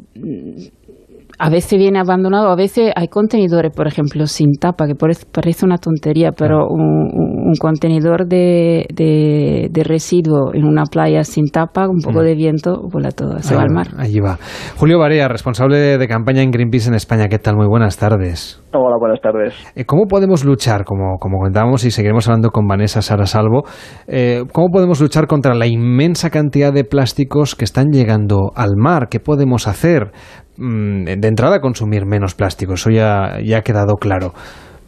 a 1.38 1.50
veces 1.50 1.78
viene 1.78 1.98
abandonado, 1.98 2.48
a 2.48 2.56
veces 2.56 2.92
hay 2.96 3.08
contenedores, 3.08 3.72
por 3.74 3.86
ejemplo, 3.86 4.26
sin 4.26 4.54
tapa, 4.54 4.86
que 4.86 4.94
parece 4.94 5.66
una 5.66 5.76
tontería, 5.76 6.32
pero 6.32 6.66
un, 6.68 7.35
contenedor 7.54 8.26
de, 8.26 8.86
de, 8.92 9.82
residuo 9.84 10.52
en 10.52 10.64
una 10.64 10.84
playa 10.84 11.22
sin 11.24 11.46
tapa, 11.46 11.88
un 11.88 12.00
poco 12.00 12.20
mm. 12.20 12.24
de 12.24 12.34
viento, 12.34 12.80
vuela 12.90 13.10
todo, 13.10 13.38
se 13.38 13.54
va 13.54 13.62
al 13.62 13.70
mar. 13.70 13.88
Allí 13.98 14.20
va. 14.20 14.38
Julio 14.76 14.98
Barea, 14.98 15.28
responsable 15.28 15.98
de 15.98 16.08
campaña 16.08 16.42
en 16.42 16.50
Greenpeace 16.50 16.88
en 16.88 16.94
España, 16.94 17.28
¿qué 17.28 17.38
tal? 17.38 17.56
Muy 17.56 17.66
buenas 17.66 17.96
tardes. 17.96 18.60
Hola, 18.72 18.96
buenas 18.98 19.20
tardes. 19.20 19.54
Eh, 19.74 19.84
¿Cómo 19.84 20.06
podemos 20.06 20.44
luchar, 20.44 20.84
como, 20.84 21.18
como 21.18 21.38
comentábamos 21.38 21.84
y 21.84 21.90
seguiremos 21.90 22.28
hablando 22.28 22.50
con 22.50 22.66
Vanessa 22.66 23.00
Sarasalvo, 23.00 23.62
eh, 24.06 24.44
cómo 24.52 24.68
podemos 24.68 25.00
luchar 25.00 25.26
contra 25.26 25.54
la 25.54 25.66
inmensa 25.66 26.30
cantidad 26.30 26.72
de 26.72 26.84
plásticos 26.84 27.54
que 27.54 27.64
están 27.64 27.90
llegando 27.90 28.50
al 28.54 28.76
mar? 28.76 29.08
¿Qué 29.08 29.20
podemos 29.20 29.68
hacer? 29.68 30.12
Mm, 30.58 31.04
de 31.04 31.28
entrada, 31.28 31.60
consumir 31.60 32.06
menos 32.06 32.34
plástico, 32.34 32.74
eso 32.74 32.90
ya, 32.90 33.38
ya 33.44 33.58
ha 33.58 33.62
quedado 33.62 33.96
claro. 33.96 34.32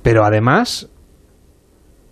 Pero 0.02 0.24
además, 0.24 0.90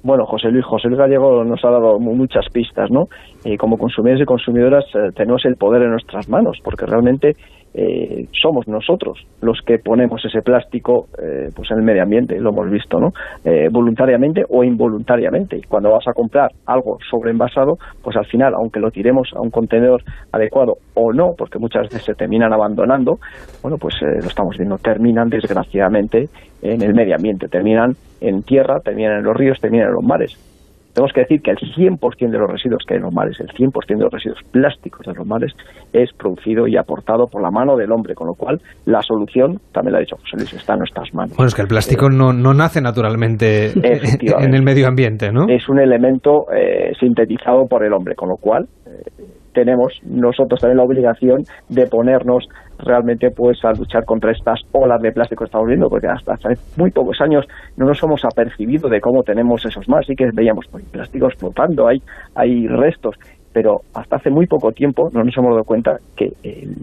bueno, 0.06 0.24
José 0.24 0.50
Luis, 0.50 0.64
José 0.64 0.88
Luis 0.88 0.98
Gallego 0.98 1.44
nos 1.44 1.64
ha 1.64 1.70
dado 1.70 1.98
muchas 1.98 2.48
pistas, 2.52 2.90
¿no? 2.90 3.08
Y 3.44 3.56
como 3.56 3.76
consumidores 3.76 4.22
y 4.22 4.26
consumidoras 4.26 4.84
eh, 4.94 5.10
tenemos 5.14 5.44
el 5.44 5.56
poder 5.56 5.82
en 5.82 5.90
nuestras 5.90 6.28
manos, 6.28 6.58
porque 6.62 6.86
realmente 6.86 7.36
eh, 7.78 8.26
somos 8.32 8.66
nosotros 8.66 9.18
los 9.42 9.60
que 9.60 9.78
ponemos 9.78 10.24
ese 10.24 10.40
plástico 10.40 11.08
eh, 11.18 11.50
pues 11.54 11.70
en 11.70 11.78
el 11.78 11.84
medio 11.84 12.02
ambiente, 12.02 12.40
lo 12.40 12.48
hemos 12.48 12.70
visto, 12.70 12.98
¿no? 12.98 13.12
Eh, 13.44 13.68
voluntariamente 13.70 14.44
o 14.48 14.64
involuntariamente. 14.64 15.58
Y 15.58 15.62
cuando 15.62 15.90
vas 15.90 16.08
a 16.08 16.14
comprar 16.14 16.50
algo 16.64 16.96
sobreenvasado, 17.10 17.76
pues 18.02 18.16
al 18.16 18.24
final, 18.24 18.54
aunque 18.54 18.80
lo 18.80 18.90
tiremos 18.90 19.28
a 19.34 19.42
un 19.42 19.50
contenedor 19.50 20.02
adecuado 20.32 20.78
o 20.94 21.12
no, 21.12 21.34
porque 21.36 21.58
muchas 21.58 21.82
veces 21.82 22.02
se 22.04 22.14
terminan 22.14 22.54
abandonando, 22.54 23.18
bueno, 23.62 23.76
pues 23.76 23.94
lo 24.00 24.26
estamos 24.26 24.56
viendo, 24.56 24.78
terminan 24.78 25.28
desgraciadamente 25.28 26.30
en 26.62 26.80
el 26.80 26.94
medio 26.94 27.14
ambiente, 27.14 27.46
terminan 27.48 27.92
en 28.22 28.42
tierra, 28.42 28.80
terminan 28.80 29.18
en 29.18 29.24
los 29.24 29.36
ríos, 29.36 29.60
terminan 29.60 29.88
en 29.88 29.94
los 29.94 30.04
mares 30.04 30.55
tenemos 30.96 31.12
que 31.12 31.20
decir 31.20 31.42
que 31.42 31.50
el 31.50 31.58
100% 31.58 32.30
de 32.30 32.38
los 32.38 32.50
residuos 32.50 32.82
que 32.88 32.94
hay 32.94 32.98
en 32.98 33.04
los 33.04 33.12
mares, 33.12 33.38
el 33.38 33.48
100% 33.48 33.86
de 33.86 34.04
los 34.04 34.10
residuos 34.10 34.40
plásticos 34.50 35.04
de 35.04 35.12
los 35.12 35.26
mares, 35.26 35.52
es 35.92 36.10
producido 36.14 36.66
y 36.66 36.78
aportado 36.78 37.26
por 37.26 37.42
la 37.42 37.50
mano 37.50 37.76
del 37.76 37.92
hombre, 37.92 38.14
con 38.14 38.28
lo 38.28 38.32
cual 38.32 38.62
la 38.86 39.02
solución, 39.02 39.60
también 39.72 39.92
lo 39.92 39.98
ha 39.98 40.00
dicho 40.00 40.16
José 40.16 40.38
Luis, 40.38 40.54
está 40.54 40.72
en 40.72 40.78
nuestras 40.78 41.12
manos. 41.12 41.36
Bueno, 41.36 41.48
es 41.48 41.54
que 41.54 41.60
el 41.60 41.68
plástico 41.68 42.08
no, 42.08 42.32
no, 42.32 42.54
nace 42.54 42.80
naturalmente 42.80 43.72
en 43.74 44.54
el 44.54 44.62
medio 44.62 44.88
ambiente, 44.88 45.30
¿no? 45.30 45.44
Es 45.50 45.68
un 45.68 45.80
elemento 45.80 46.46
eh, 46.50 46.92
sintetizado 46.98 47.66
por 47.66 47.84
el 47.84 47.92
hombre, 47.92 48.14
con 48.14 48.30
lo 48.30 48.36
cual 48.36 48.66
eh, 48.86 49.02
tenemos 49.56 49.98
nosotros 50.04 50.60
también 50.60 50.76
la 50.76 50.84
obligación 50.84 51.42
de 51.70 51.86
ponernos 51.86 52.46
realmente 52.78 53.30
pues 53.34 53.56
a 53.64 53.72
luchar 53.72 54.04
contra 54.04 54.30
estas 54.30 54.60
olas 54.72 55.00
de 55.00 55.12
plástico 55.12 55.44
que 55.44 55.48
estamos 55.48 55.66
viendo, 55.66 55.88
porque 55.88 56.08
hasta 56.08 56.34
hace 56.34 56.60
muy 56.76 56.90
pocos 56.90 57.18
años 57.22 57.46
no 57.78 57.86
nos 57.86 58.02
hemos 58.02 58.22
apercibido 58.22 58.90
de 58.90 59.00
cómo 59.00 59.22
tenemos 59.22 59.64
esos 59.64 59.88
más, 59.88 60.04
sí 60.06 60.14
que 60.14 60.28
veíamos 60.34 60.66
pues, 60.70 60.84
plásticos 60.90 61.32
flotando, 61.38 61.88
hay, 61.88 62.02
hay 62.34 62.66
restos, 62.66 63.16
pero 63.54 63.80
hasta 63.94 64.16
hace 64.16 64.28
muy 64.28 64.46
poco 64.46 64.72
tiempo 64.72 65.08
no 65.14 65.24
nos 65.24 65.34
hemos 65.38 65.52
dado 65.52 65.64
cuenta 65.64 65.96
que 66.14 66.28
el 66.42 66.74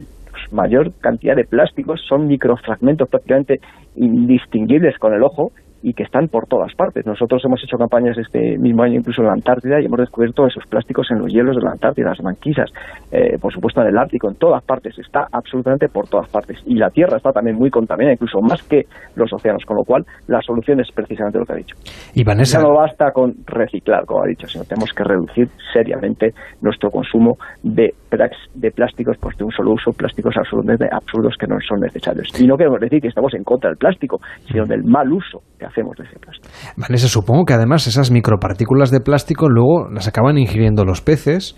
mayor 0.52 0.92
cantidad 1.00 1.36
de 1.36 1.46
plásticos 1.46 2.02
son 2.10 2.26
microfragmentos 2.26 3.08
prácticamente 3.08 3.60
indistinguibles 3.96 4.98
con 4.98 5.14
el 5.14 5.22
ojo 5.22 5.52
y 5.84 5.93
que 5.93 6.04
están 6.04 6.30
por 6.30 6.48
todas 6.48 6.74
partes. 6.76 7.06
Nosotros 7.06 7.43
hemos 7.46 7.62
hecho 7.62 7.78
campañas 7.78 8.17
este 8.17 8.58
mismo 8.58 8.84
año 8.84 8.96
incluso 9.00 9.22
en 9.22 9.28
la 9.28 9.34
Antártida 9.34 9.82
y 9.82 9.86
hemos 9.86 10.00
descubierto 10.00 10.48
esos 10.48 10.65
plásticos 10.65 11.12
en 11.12 11.19
los 11.19 11.32
hielos 11.32 11.58
de 11.58 11.62
la 11.62 11.72
Antártida, 11.72 12.10
las 12.10 12.24
manquisas, 12.24 12.72
eh, 13.12 13.38
por 13.39 13.54
supuesto 13.54 13.82
en 13.82 13.88
el 13.88 13.98
Ártico, 13.98 14.30
en 14.30 14.36
todas 14.36 14.63
partes, 14.63 14.98
está 14.98 15.28
absolutamente 15.32 15.89
por 15.89 16.08
todas 16.08 16.30
partes. 16.30 16.58
Y 16.65 16.76
la 16.76 16.89
Tierra 16.89 17.17
está 17.17 17.32
también 17.32 17.58
muy 17.58 17.69
contaminada, 17.69 18.13
incluso 18.13 18.39
más 18.41 18.63
que 18.63 18.86
los 19.15 19.32
océanos, 19.34 19.63
con 19.65 19.76
lo 19.76 19.84
cual 19.84 20.06
la 20.28 20.41
solución 20.41 20.80
es 20.80 20.88
precisamente 20.93 21.38
lo 21.38 21.46
que 21.46 21.54
ha 21.54 21.58
dicho. 21.58 21.76
Y 22.13 22.24
Vanessa... 22.24 22.62
no 22.62 22.74
basta 22.74 23.12
con 23.12 23.34
reciclar, 23.46 24.06
como 24.06 24.24
ha 24.24 24.28
dicho, 24.28 24.48
sino 24.48 24.63
tenemos 24.63 24.91
que 24.93 25.04
reducir 25.04 25.50
seriamente 25.74 26.34
nuestro 26.62 26.89
consumo 26.89 27.38
de, 27.62 27.93
de 28.56 28.72
plásticos 28.72 29.17
pues, 29.19 29.38
de 29.38 29.43
un 29.43 29.52
solo 29.52 29.74
uso, 29.74 29.91
plásticos 29.91 30.36
absolutamente 30.38 30.88
absurdos 30.89 31.36
que 31.38 31.48
no 31.48 31.58
son 31.67 31.82
necesarios. 31.82 32.30
Y 32.39 32.48
no 32.48 32.56
queremos 32.56 32.80
decir 32.80 33.02
que 33.02 33.10
estamos 33.10 33.34
en 33.34 33.43
contra 33.43 33.69
del 33.69 33.78
plástico, 33.78 34.19
sino 34.46 34.65
del 34.65 34.84
mal 34.84 35.12
uso 35.12 35.41
que 35.60 35.65
hacemos 35.74 35.98
de 35.98 36.06
ese 36.06 36.20
plástico. 36.20 36.50
Vanessa, 36.78 37.08
supongo 37.08 37.46
que 37.46 37.54
además 37.54 37.88
esas 37.88 38.12
micropartículas 38.12 38.92
de 38.92 39.00
plástico 39.00 39.50
luego 39.50 39.90
las 39.90 40.08
acaban 40.08 40.38
ingiriendo 40.38 40.86
los 40.86 41.02
peces 41.02 41.56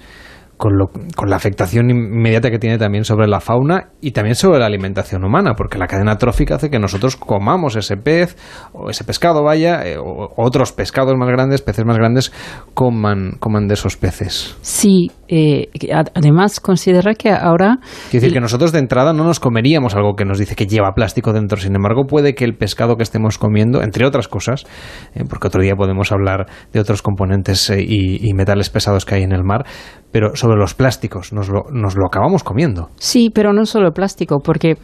con, 0.58 0.78
lo, 0.78 0.88
con, 0.88 1.30
la 1.30 1.36
afectación 1.36 1.90
inmediata 1.90 2.50
que 2.50 2.60
tiene 2.60 2.78
también 2.78 3.04
sobre 3.04 3.28
la 3.28 3.40
fauna 3.40 3.92
y 4.02 4.12
también 4.12 4.36
sobre 4.36 4.60
la 4.60 4.66
alimentación 4.66 5.24
humana, 5.24 5.54
porque 5.56 5.78
la 5.78 5.88
cadena 5.88 6.18
trófica 6.18 6.56
hace 6.56 6.70
que 6.70 6.80
nosotros 6.80 7.18
comamos 7.18 7.76
ese 7.76 7.98
pez 7.98 8.38
o 8.74 8.90
ese 8.90 9.04
pescado, 9.04 9.44
vaya, 9.44 9.86
eh, 9.86 9.98
o 9.98 10.32
otros 10.38 10.72
pescados 10.72 11.14
más 11.18 11.30
grandes, 11.30 11.62
peces 11.62 11.86
más 11.86 11.98
grandes, 11.98 12.32
coman, 12.74 13.32
coman 13.40 13.68
de 13.68 13.74
esos 13.74 13.98
peces. 13.98 14.58
Sí, 14.62 15.12
eh, 15.28 15.70
además 16.14 16.60
considera 16.60 17.14
que 17.16 17.30
ahora... 17.30 17.80
Quiere 18.10 18.26
decir 18.26 18.34
que 18.34 18.40
nosotros 18.40 18.72
de 18.72 18.80
entrada 18.80 19.14
no 19.14 19.24
nos 19.24 19.40
comeríamos 19.40 19.96
algo 19.96 20.16
que 20.16 20.26
nos 20.26 20.40
dice 20.40 20.56
que 20.56 20.66
lleva 20.68 20.94
plástico 20.94 21.34
dentro, 21.34 21.58
sin 21.58 21.76
embargo 21.76 22.06
puede 22.08 22.36
que 22.36 22.46
el 22.46 22.56
pescado 22.56 22.96
que 22.96 23.04
estemos 23.04 23.38
comiendo, 23.38 23.82
entre 23.82 24.06
otras 24.06 24.28
cosas, 24.28 24.66
eh, 25.14 25.24
porque 25.30 25.48
otro 25.48 25.62
día 25.62 25.76
podemos 25.76 26.12
hablar 26.12 26.46
de 26.72 26.80
otros 26.80 27.02
componentes 27.02 27.70
eh, 27.70 27.82
y, 27.82 28.28
y 28.28 28.34
metales 28.34 28.70
pesados 28.70 29.06
que 29.06 29.16
hay 29.16 29.24
en 29.24 29.32
el 29.32 29.44
mar, 29.44 29.66
pero 30.12 30.36
sobre 30.36 30.58
los 30.58 30.74
plásticos, 30.74 31.34
nos 31.34 31.50
lo, 31.50 31.66
nos 31.72 31.96
lo 31.96 32.06
acabamos 32.08 32.44
comiendo. 32.44 32.90
Sí, 32.96 33.30
pero 33.34 33.52
no 33.52 33.66
solo 33.66 33.92
plástico, 33.92 34.40
porque 34.40 34.78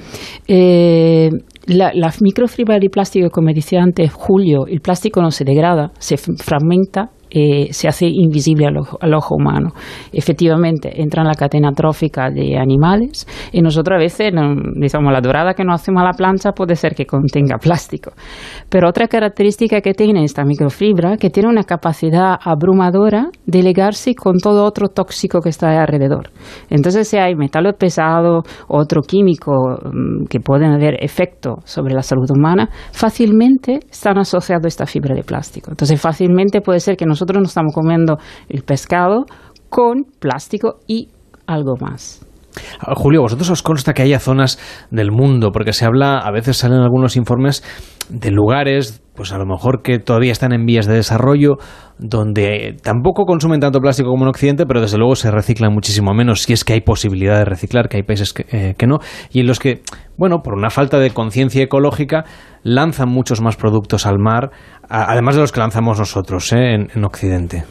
eh, 0.47 1.29
la, 1.67 1.91
la, 1.93 2.11
microfibra 2.19 2.79
de 2.79 2.89
plástico, 2.89 3.29
como 3.29 3.47
decía 3.53 3.81
antes 3.81 4.11
Julio, 4.11 4.65
el 4.67 4.81
plástico 4.81 5.21
no 5.21 5.31
se 5.31 5.45
degrada, 5.45 5.91
se 5.99 6.17
fragmenta 6.17 7.11
eh, 7.31 7.71
se 7.71 7.87
hace 7.87 8.07
invisible 8.07 8.67
al 8.67 8.77
ojo, 8.77 8.97
al 8.99 9.13
ojo, 9.13 9.35
humano. 9.35 9.71
Efectivamente, 10.11 11.01
entra 11.01 11.21
en 11.21 11.29
la 11.29 11.35
cadena 11.35 11.71
trófica 11.71 12.29
de 12.29 12.57
animales 12.57 13.25
y 13.51 13.61
nosotros 13.61 13.95
a 13.95 13.99
veces, 13.99 14.33
digamos, 14.75 15.13
la 15.13 15.21
dorada 15.21 15.53
que 15.53 15.63
nos 15.63 15.81
hacemos 15.81 16.01
a 16.01 16.05
la 16.05 16.13
plancha 16.13 16.51
puede 16.51 16.75
ser 16.75 16.93
que 16.93 17.05
contenga 17.05 17.57
plástico. 17.57 18.11
Pero 18.69 18.89
otra 18.89 19.07
característica 19.07 19.81
que 19.81 19.93
tiene 19.93 20.23
esta 20.23 20.43
microfibra, 20.43 21.17
que 21.17 21.29
tiene 21.29 21.49
una 21.49 21.63
capacidad 21.63 22.35
abrumadora 22.43 23.29
de 23.45 23.63
ligarse 23.63 24.13
con 24.13 24.37
todo 24.37 24.65
otro 24.65 24.89
tóxico 24.89 25.39
que 25.39 25.49
está 25.49 25.81
alrededor. 25.81 26.31
Entonces, 26.69 27.07
si 27.07 27.17
hay 27.17 27.35
metales 27.35 27.75
pesados 27.77 28.43
otro 28.67 29.01
químico 29.01 29.51
um, 29.51 30.25
que 30.25 30.39
pueden 30.39 30.71
haber 30.71 31.03
efecto 31.03 31.57
sobre 31.63 31.93
la 31.93 32.01
salud 32.01 32.29
humana, 32.29 32.69
fácilmente 32.91 33.79
están 33.89 34.17
asociados 34.17 34.65
a 34.65 34.67
esta 34.67 34.85
fibra 34.85 35.15
de 35.15 35.23
plástico. 35.23 35.71
Entonces, 35.71 35.99
fácilmente 35.99 36.61
puede 36.61 36.79
ser 36.79 36.97
que 36.97 37.05
nosotros 37.05 37.20
nosotros 37.21 37.41
nos 37.41 37.49
estamos 37.51 37.73
comiendo 37.73 38.17
el 38.49 38.63
pescado 38.63 39.25
con 39.69 40.05
plástico 40.19 40.79
y 40.87 41.09
algo 41.45 41.75
más. 41.79 42.25
Julio, 42.95 43.21
¿vosotros 43.21 43.49
os 43.51 43.61
consta 43.61 43.93
que 43.93 44.01
haya 44.01 44.19
zonas 44.19 44.59
del 44.89 45.11
mundo? 45.11 45.51
Porque 45.51 45.71
se 45.71 45.85
habla, 45.85 46.17
a 46.17 46.31
veces 46.31 46.57
salen 46.57 46.79
algunos 46.79 47.15
informes 47.15 47.63
de 48.09 48.31
lugares, 48.31 49.00
pues 49.15 49.33
a 49.33 49.37
lo 49.37 49.45
mejor 49.45 49.81
que 49.81 49.99
todavía 49.99 50.31
están 50.31 50.53
en 50.53 50.65
vías 50.65 50.85
de 50.85 50.95
desarrollo, 50.95 51.57
donde 51.99 52.77
tampoco 52.81 53.25
consumen 53.25 53.59
tanto 53.59 53.79
plástico 53.79 54.09
como 54.09 54.23
en 54.23 54.29
Occidente, 54.29 54.65
pero 54.65 54.81
desde 54.81 54.97
luego 54.97 55.15
se 55.15 55.31
reciclan 55.31 55.73
muchísimo 55.73 56.13
menos, 56.13 56.43
si 56.43 56.53
es 56.53 56.63
que 56.63 56.73
hay 56.73 56.81
posibilidad 56.81 57.37
de 57.37 57.45
reciclar, 57.45 57.89
que 57.89 57.97
hay 57.97 58.03
países 58.03 58.33
que, 58.33 58.45
eh, 58.51 58.75
que 58.77 58.87
no, 58.87 58.99
y 59.31 59.41
en 59.41 59.47
los 59.47 59.59
que, 59.59 59.81
bueno, 60.17 60.41
por 60.41 60.53
una 60.53 60.69
falta 60.69 60.99
de 60.99 61.11
conciencia 61.11 61.63
ecológica, 61.63 62.25
lanzan 62.63 63.09
muchos 63.09 63.41
más 63.41 63.57
productos 63.57 64.05
al 64.05 64.19
mar, 64.19 64.51
a, 64.87 65.11
además 65.11 65.35
de 65.35 65.41
los 65.41 65.51
que 65.51 65.59
lanzamos 65.59 65.99
nosotros 65.99 66.51
¿eh? 66.53 66.73
en, 66.73 66.87
en 66.95 67.03
Occidente 67.03 67.63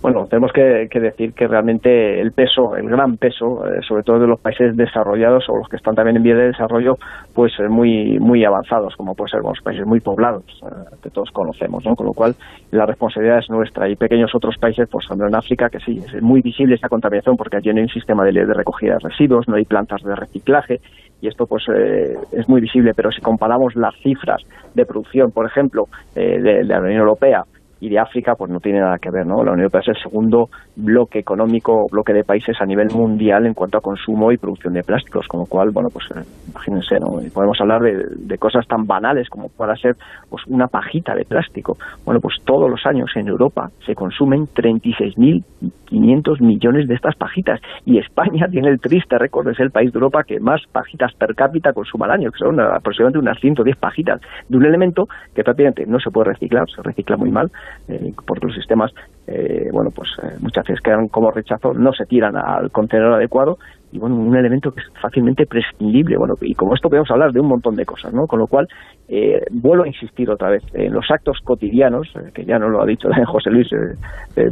bueno, 0.00 0.26
tenemos 0.26 0.52
que, 0.52 0.86
que, 0.88 1.00
decir 1.00 1.32
que 1.32 1.48
realmente 1.48 2.20
el 2.20 2.30
peso, 2.30 2.76
el 2.76 2.88
gran 2.88 3.16
peso, 3.16 3.66
eh, 3.66 3.80
sobre 3.86 4.04
todo 4.04 4.20
de 4.20 4.28
los 4.28 4.40
países 4.40 4.76
desarrollados 4.76 5.48
o 5.48 5.56
los 5.56 5.68
que 5.68 5.76
están 5.76 5.96
también 5.96 6.16
en 6.16 6.22
vías 6.22 6.38
de 6.38 6.46
desarrollo, 6.48 6.96
pues 7.34 7.52
eh, 7.58 7.68
muy 7.68 8.18
muy 8.20 8.44
avanzados, 8.44 8.94
como 8.96 9.16
puede 9.16 9.30
ser 9.30 9.40
los 9.40 9.60
países 9.60 9.84
muy 9.86 9.98
poblados, 9.98 10.44
eh, 10.62 10.96
que 11.02 11.10
todos 11.10 11.30
conocemos, 11.32 11.84
¿no? 11.84 11.96
Con 11.96 12.06
lo 12.06 12.12
cual, 12.12 12.36
la 12.70 12.86
responsabilidad 12.86 13.38
es 13.38 13.50
nuestra. 13.50 13.88
Y 13.88 13.96
pequeños 13.96 14.32
otros 14.36 14.56
países, 14.58 14.88
por 14.88 15.02
ejemplo 15.02 15.26
en 15.26 15.34
África, 15.34 15.68
que 15.68 15.80
sí, 15.80 15.98
es 15.98 16.22
muy 16.22 16.42
visible 16.42 16.76
esta 16.76 16.88
contaminación 16.88 17.36
porque 17.36 17.56
allí 17.56 17.70
no 17.70 17.78
hay 17.78 17.84
un 17.84 17.88
sistema 17.88 18.24
de, 18.24 18.30
recogida 18.44 18.94
de 18.94 19.08
residuos, 19.08 19.48
no 19.48 19.56
hay 19.56 19.64
plantas 19.64 20.02
de 20.04 20.14
reciclaje, 20.14 20.80
y 21.20 21.26
esto 21.26 21.46
pues 21.46 21.64
eh, 21.74 22.14
es 22.30 22.48
muy 22.48 22.60
visible, 22.60 22.92
pero 22.94 23.10
si 23.10 23.20
comparamos 23.20 23.74
las 23.74 23.96
cifras 23.96 24.42
de 24.74 24.86
producción, 24.86 25.32
por 25.32 25.44
ejemplo, 25.44 25.86
de 26.14 26.62
la 26.62 26.78
Unión 26.78 27.00
Europea, 27.00 27.42
y 27.80 27.88
de 27.88 27.98
África 27.98 28.34
pues 28.36 28.50
no 28.50 28.60
tiene 28.60 28.80
nada 28.80 28.98
que 29.00 29.10
ver, 29.10 29.26
¿no? 29.26 29.36
La 29.44 29.52
Unión 29.52 29.60
Europea 29.60 29.80
es 29.82 29.88
el 29.88 30.02
segundo 30.02 30.46
bloque 30.76 31.18
económico, 31.18 31.86
bloque 31.90 32.12
de 32.12 32.24
países 32.24 32.56
a 32.60 32.66
nivel 32.66 32.88
mundial 32.94 33.46
en 33.46 33.54
cuanto 33.54 33.78
a 33.78 33.80
consumo 33.80 34.32
y 34.32 34.36
producción 34.36 34.74
de 34.74 34.82
plásticos, 34.82 35.26
con 35.28 35.40
lo 35.40 35.46
cual, 35.46 35.70
bueno, 35.72 35.88
pues 35.92 36.06
eh, 36.10 36.24
imagínense, 36.50 36.96
¿no? 37.00 37.18
Podemos 37.32 37.60
hablar 37.60 37.80
de, 37.82 38.04
de, 38.16 38.38
cosas 38.38 38.66
tan 38.66 38.84
banales 38.86 39.28
como 39.28 39.48
pueda 39.48 39.74
ser 39.76 39.94
pues 40.28 40.42
una 40.46 40.66
pajita 40.66 41.14
de 41.14 41.24
plástico. 41.24 41.76
Bueno, 42.04 42.20
pues 42.20 42.36
todos 42.44 42.70
los 42.70 42.84
años 42.86 43.10
en 43.16 43.28
Europa 43.28 43.68
se 43.86 43.94
consumen 43.94 44.46
36.500 44.46 46.40
millones 46.40 46.88
de 46.88 46.94
estas 46.94 47.16
pajitas 47.16 47.60
y 47.84 47.98
España 47.98 48.46
tiene 48.50 48.68
el 48.68 48.80
triste 48.80 49.18
récord 49.18 49.46
de 49.46 49.54
ser 49.54 49.66
el 49.66 49.72
país 49.72 49.92
de 49.92 49.96
Europa 49.96 50.22
que 50.26 50.40
más 50.40 50.60
pajitas 50.72 51.12
per 51.14 51.34
cápita 51.34 51.72
consuma 51.72 52.06
al 52.06 52.12
año, 52.12 52.30
que 52.30 52.38
son 52.38 52.60
aproximadamente 52.60 53.18
unas 53.18 53.38
110 53.40 53.76
pajitas 53.76 54.20
de 54.48 54.56
un 54.56 54.64
elemento 54.64 55.04
que 55.34 55.42
prácticamente 55.42 55.84
no 55.86 55.98
se 56.00 56.10
puede 56.10 56.30
reciclar, 56.30 56.64
se 56.74 56.82
recicla 56.82 57.16
muy 57.16 57.30
mal, 57.30 57.50
eh, 57.88 58.12
porque 58.26 58.46
los 58.46 58.54
sistemas, 58.54 58.92
eh, 59.26 59.68
bueno, 59.72 59.90
pues 59.94 60.08
eh, 60.22 60.36
muchas 60.40 60.64
veces 60.66 60.80
quedan 60.82 61.08
como 61.08 61.30
rechazo, 61.30 61.72
no 61.74 61.92
se 61.92 62.04
tiran 62.06 62.36
al 62.36 62.70
contenedor 62.70 63.14
adecuado 63.14 63.58
y 63.90 63.98
bueno, 63.98 64.16
un 64.16 64.36
elemento 64.36 64.70
que 64.70 64.80
es 64.80 64.86
fácilmente 65.00 65.46
prescindible. 65.46 66.16
Bueno, 66.18 66.34
y 66.40 66.54
como 66.54 66.74
esto 66.74 66.88
podemos 66.88 67.10
hablar 67.10 67.32
de 67.32 67.40
un 67.40 67.48
montón 67.48 67.74
de 67.74 67.86
cosas, 67.86 68.12
¿no? 68.12 68.26
Con 68.26 68.38
lo 68.38 68.46
cual, 68.46 68.68
eh, 69.08 69.40
vuelvo 69.50 69.84
a 69.84 69.88
insistir 69.88 70.30
otra 70.30 70.50
vez, 70.50 70.62
en 70.74 70.92
los 70.92 71.10
actos 71.10 71.38
cotidianos, 71.42 72.08
eh, 72.16 72.30
que 72.34 72.44
ya 72.44 72.58
no 72.58 72.68
lo 72.68 72.82
ha 72.82 72.86
dicho 72.86 73.08
José 73.26 73.50
Luis, 73.50 73.68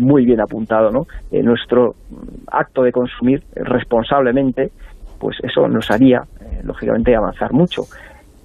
muy 0.01 0.25
bien 0.25 0.41
apuntado, 0.41 0.91
¿no? 0.91 1.07
nuestro 1.31 1.95
acto 2.51 2.83
de 2.83 2.93
consumir 2.93 3.43
responsablemente, 3.55 4.71
pues 5.19 5.37
eso 5.43 5.69
nos 5.69 5.91
haría, 5.91 6.23
lógicamente, 6.65 7.15
avanzar 7.15 7.53
mucho. 7.53 7.83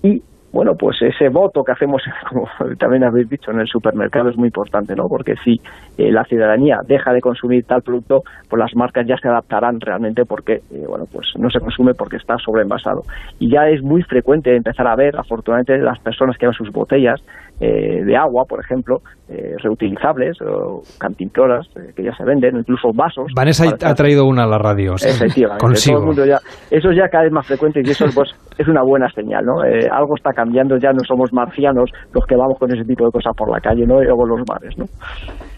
Y 0.04 0.22
bueno, 0.52 0.74
pues 0.76 1.02
ese 1.02 1.30
voto 1.30 1.64
que 1.64 1.72
hacemos, 1.72 2.02
como 2.30 2.48
también 2.78 3.04
habéis 3.04 3.30
dicho, 3.30 3.52
en 3.52 3.60
el 3.60 3.68
supermercado 3.68 4.30
es 4.30 4.38
muy 4.38 4.48
importante, 4.48 4.96
¿no? 4.96 5.08
Porque 5.08 5.36
si 5.44 5.62
eh, 5.98 6.12
la 6.12 6.24
ciudadanía 6.26 6.80
deja 6.86 7.14
de 7.14 7.22
consumir 7.22 7.64
tal 7.66 7.82
producto, 7.82 8.24
pues 8.50 8.60
las 8.60 8.76
marcas 8.76 9.08
ya 9.08 9.16
se 9.18 9.28
adaptarán 9.28 9.80
realmente 9.80 10.26
porque, 10.26 10.62
eh, 10.72 10.86
bueno, 10.88 11.06
pues 11.12 11.28
no 11.38 11.50
se 11.50 11.60
consume 11.60 11.94
porque 11.94 12.18
está 12.18 12.38
sobreenvasado. 12.38 13.04
Y 13.40 13.50
ya 13.50 13.70
es 13.70 13.82
muy 13.82 14.04
frecuente 14.04 14.56
empezar 14.56 14.88
a 14.88 14.96
ver, 14.96 15.18
afortunadamente, 15.18 15.78
las 15.78 16.00
personas 16.00 16.38
que 16.38 16.46
llevan 16.46 16.56
sus 16.56 16.72
botellas 16.72 17.22
eh, 17.60 18.04
de 18.04 18.18
agua, 18.18 18.46
por 18.46 18.60
ejemplo, 18.60 19.02
eh, 19.32 19.56
reutilizables 19.64 20.38
o 20.42 20.82
cantimploras 21.00 21.66
eh, 21.78 21.94
que 21.96 22.04
ya 22.04 22.14
se 22.16 22.24
venden, 22.26 22.58
incluso 22.58 22.90
vasos. 22.94 23.32
Vanessa 23.34 23.66
ha 23.66 23.94
traído 23.94 24.26
una 24.26 24.44
a 24.44 24.48
la 24.48 24.58
radio. 24.58 24.98
¿sí? 24.98 25.08
Efectivamente. 25.08 25.64
Consigo. 25.64 26.00
Todo 26.00 26.04
el 26.04 26.16
mundo 26.16 26.26
ya, 26.26 26.40
eso 26.70 26.90
es 26.90 26.98
ya 26.98 27.08
cada 27.08 27.24
vez 27.24 27.32
más 27.32 27.48
frecuente 27.48 27.82
y 27.84 27.90
eso 27.90 28.06
pues, 28.14 28.30
es 28.58 28.68
una 28.68 28.84
buena 28.84 29.10
señal, 29.12 29.46
¿no? 29.46 29.64
Eh, 29.64 29.88
algo 29.90 30.16
está 30.18 30.32
cambiando, 30.34 30.78
ya 30.78 30.92
no 30.92 31.00
somos 31.08 31.32
marcianos 31.32 31.90
los 32.14 32.26
que 32.26 32.36
vamos 32.36 32.58
con 32.60 32.72
ese 32.74 32.84
tipo 32.84 33.06
de 33.06 33.12
cosas 33.12 33.34
por 33.38 33.50
la 33.50 33.62
calle, 33.62 33.86
¿no? 33.86 33.96
O 33.96 34.26
los 34.26 34.42
mares, 34.48 34.78
¿no? 34.78 34.86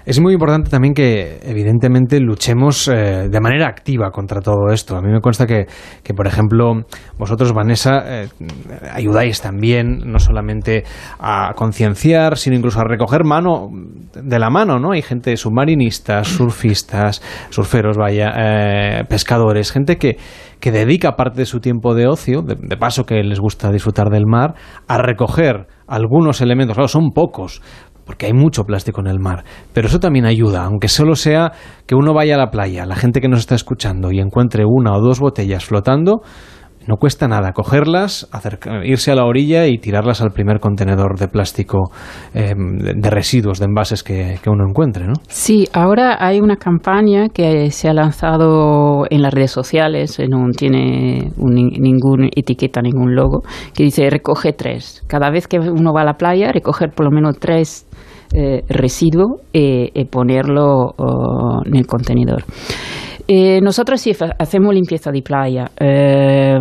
Es 0.06 0.20
muy 0.20 0.34
importante 0.34 0.70
también 0.70 0.94
que, 0.94 1.40
evidentemente, 1.44 2.20
luchemos 2.20 2.90
eh, 2.90 3.30
de 3.30 3.40
manera 3.40 3.68
activa 3.68 4.12
contra 4.12 4.42
todo 4.42 4.68
esto. 4.74 4.98
A 4.98 5.02
mí 5.02 5.10
me 5.10 5.22
consta 5.22 5.46
que, 5.46 5.66
que 6.04 6.14
por 6.14 6.28
ejemplo, 6.28 6.74
vosotros, 7.18 7.54
Vanessa, 7.54 8.04
eh, 8.06 8.28
ayudáis 8.92 9.42
también 9.42 10.00
no 10.06 10.20
solamente 10.20 10.84
a 11.20 11.54
concienciar, 11.56 12.38
sino 12.38 12.58
incluso 12.58 12.82
a 12.82 12.84
recoger 12.84 13.24
mano 13.24 13.70
de 14.14 14.40
la 14.40 14.50
mano, 14.50 14.78
¿no? 14.78 14.92
Hay 14.92 15.02
gente 15.02 15.38
submarinistas, 15.38 16.28
surfistas, 16.28 17.22
surferos, 17.50 17.96
vaya, 17.96 18.34
eh, 18.38 19.04
pescadores, 19.08 19.72
gente 19.72 19.98
que, 19.98 20.18
que 20.60 20.72
dedica 20.72 21.16
parte 21.16 21.42
de 21.42 21.46
su 21.46 21.60
tiempo 21.60 21.94
de 21.94 22.08
ocio, 22.08 22.42
de, 22.42 22.78
paso 22.78 23.06
que 23.06 23.24
les 23.24 23.40
gusta 23.40 23.72
disfrutar 23.72 24.10
del 24.10 24.26
mar, 24.26 24.56
a 24.88 24.98
recoger 24.98 25.68
algunos 25.88 26.42
elementos, 26.42 26.92
son 26.92 27.12
pocos, 27.12 27.62
porque 28.06 28.26
hay 28.28 28.34
mucho 28.34 28.64
plástico 28.64 29.02
en 29.02 29.08
el 29.08 29.20
mar. 29.20 29.44
Pero 29.74 29.88
eso 29.88 30.00
también 30.00 30.26
ayuda, 30.26 30.66
aunque 30.66 30.88
solo 30.88 31.16
sea 31.16 31.52
que 31.86 31.96
uno 31.96 32.14
vaya 32.14 32.36
a 32.36 32.38
la 32.38 32.52
playa, 32.52 32.86
la 32.86 32.96
gente 32.96 33.22
que 33.22 33.28
nos 33.28 33.40
está 33.40 33.56
escuchando, 33.56 34.12
y 34.12 34.20
encuentre 34.20 34.64
una 34.66 34.96
o 34.96 35.02
dos 35.02 35.20
botellas 35.20 35.66
flotando, 35.66 36.22
no 36.88 36.98
cuesta 36.98 37.28
nada 37.28 37.54
cogerlas, 37.54 38.28
acercar, 38.32 38.86
irse 38.86 39.12
a 39.12 39.16
la 39.16 39.26
orilla 39.26 39.68
y 39.68 39.78
tirarlas 39.78 40.22
al 40.22 40.32
primer 40.32 40.60
contenedor 40.60 41.18
de 41.18 41.28
plástico 41.28 41.92
eh, 42.34 42.54
de, 42.56 43.10
residuos, 43.10 43.60
de 43.60 43.66
envases 43.66 44.04
que, 44.04 44.38
uno 44.48 44.66
encuentre, 44.68 45.06
¿no? 45.08 45.14
Sí, 45.28 45.68
ahora 45.74 46.18
hay 46.20 46.40
una 46.40 46.58
campaña 46.58 47.30
que 47.30 47.72
se 47.72 47.90
ha 47.90 47.94
lanzado 47.94 49.06
en 49.10 49.22
las 49.22 49.34
redes 49.34 49.52
sociales, 49.52 50.20
no 50.30 50.50
tiene 50.56 51.32
un, 51.38 51.54
ninguna 51.56 52.28
etiqueta, 52.36 52.82
ningún 52.82 53.16
logo, 53.16 53.42
que 53.74 53.84
dice 53.84 54.10
recoge 54.10 54.54
tres. 54.54 55.04
Cada 55.08 55.30
vez 55.30 55.48
que 55.48 55.60
uno 55.60 55.94
va 55.94 56.02
a 56.02 56.06
la 56.06 56.14
playa, 56.14 56.52
recoger 56.52 56.92
por 56.92 57.06
lo 57.06 57.12
menos 57.12 57.40
tres 57.40 57.88
eh, 58.36 58.64
residuos 58.68 59.42
y, 59.52 59.92
y, 59.94 60.06
ponerlo 60.06 60.94
oh, 60.98 61.62
en 61.66 61.76
el 61.76 61.86
contenedor. 61.86 62.44
Eh, 63.26 63.62
nosotros 63.62 64.02
sí 64.02 64.12
hacemos 64.38 64.74
limpieza 64.74 65.10
de 65.10 65.22
playa 65.22 65.72
eh, 65.80 66.60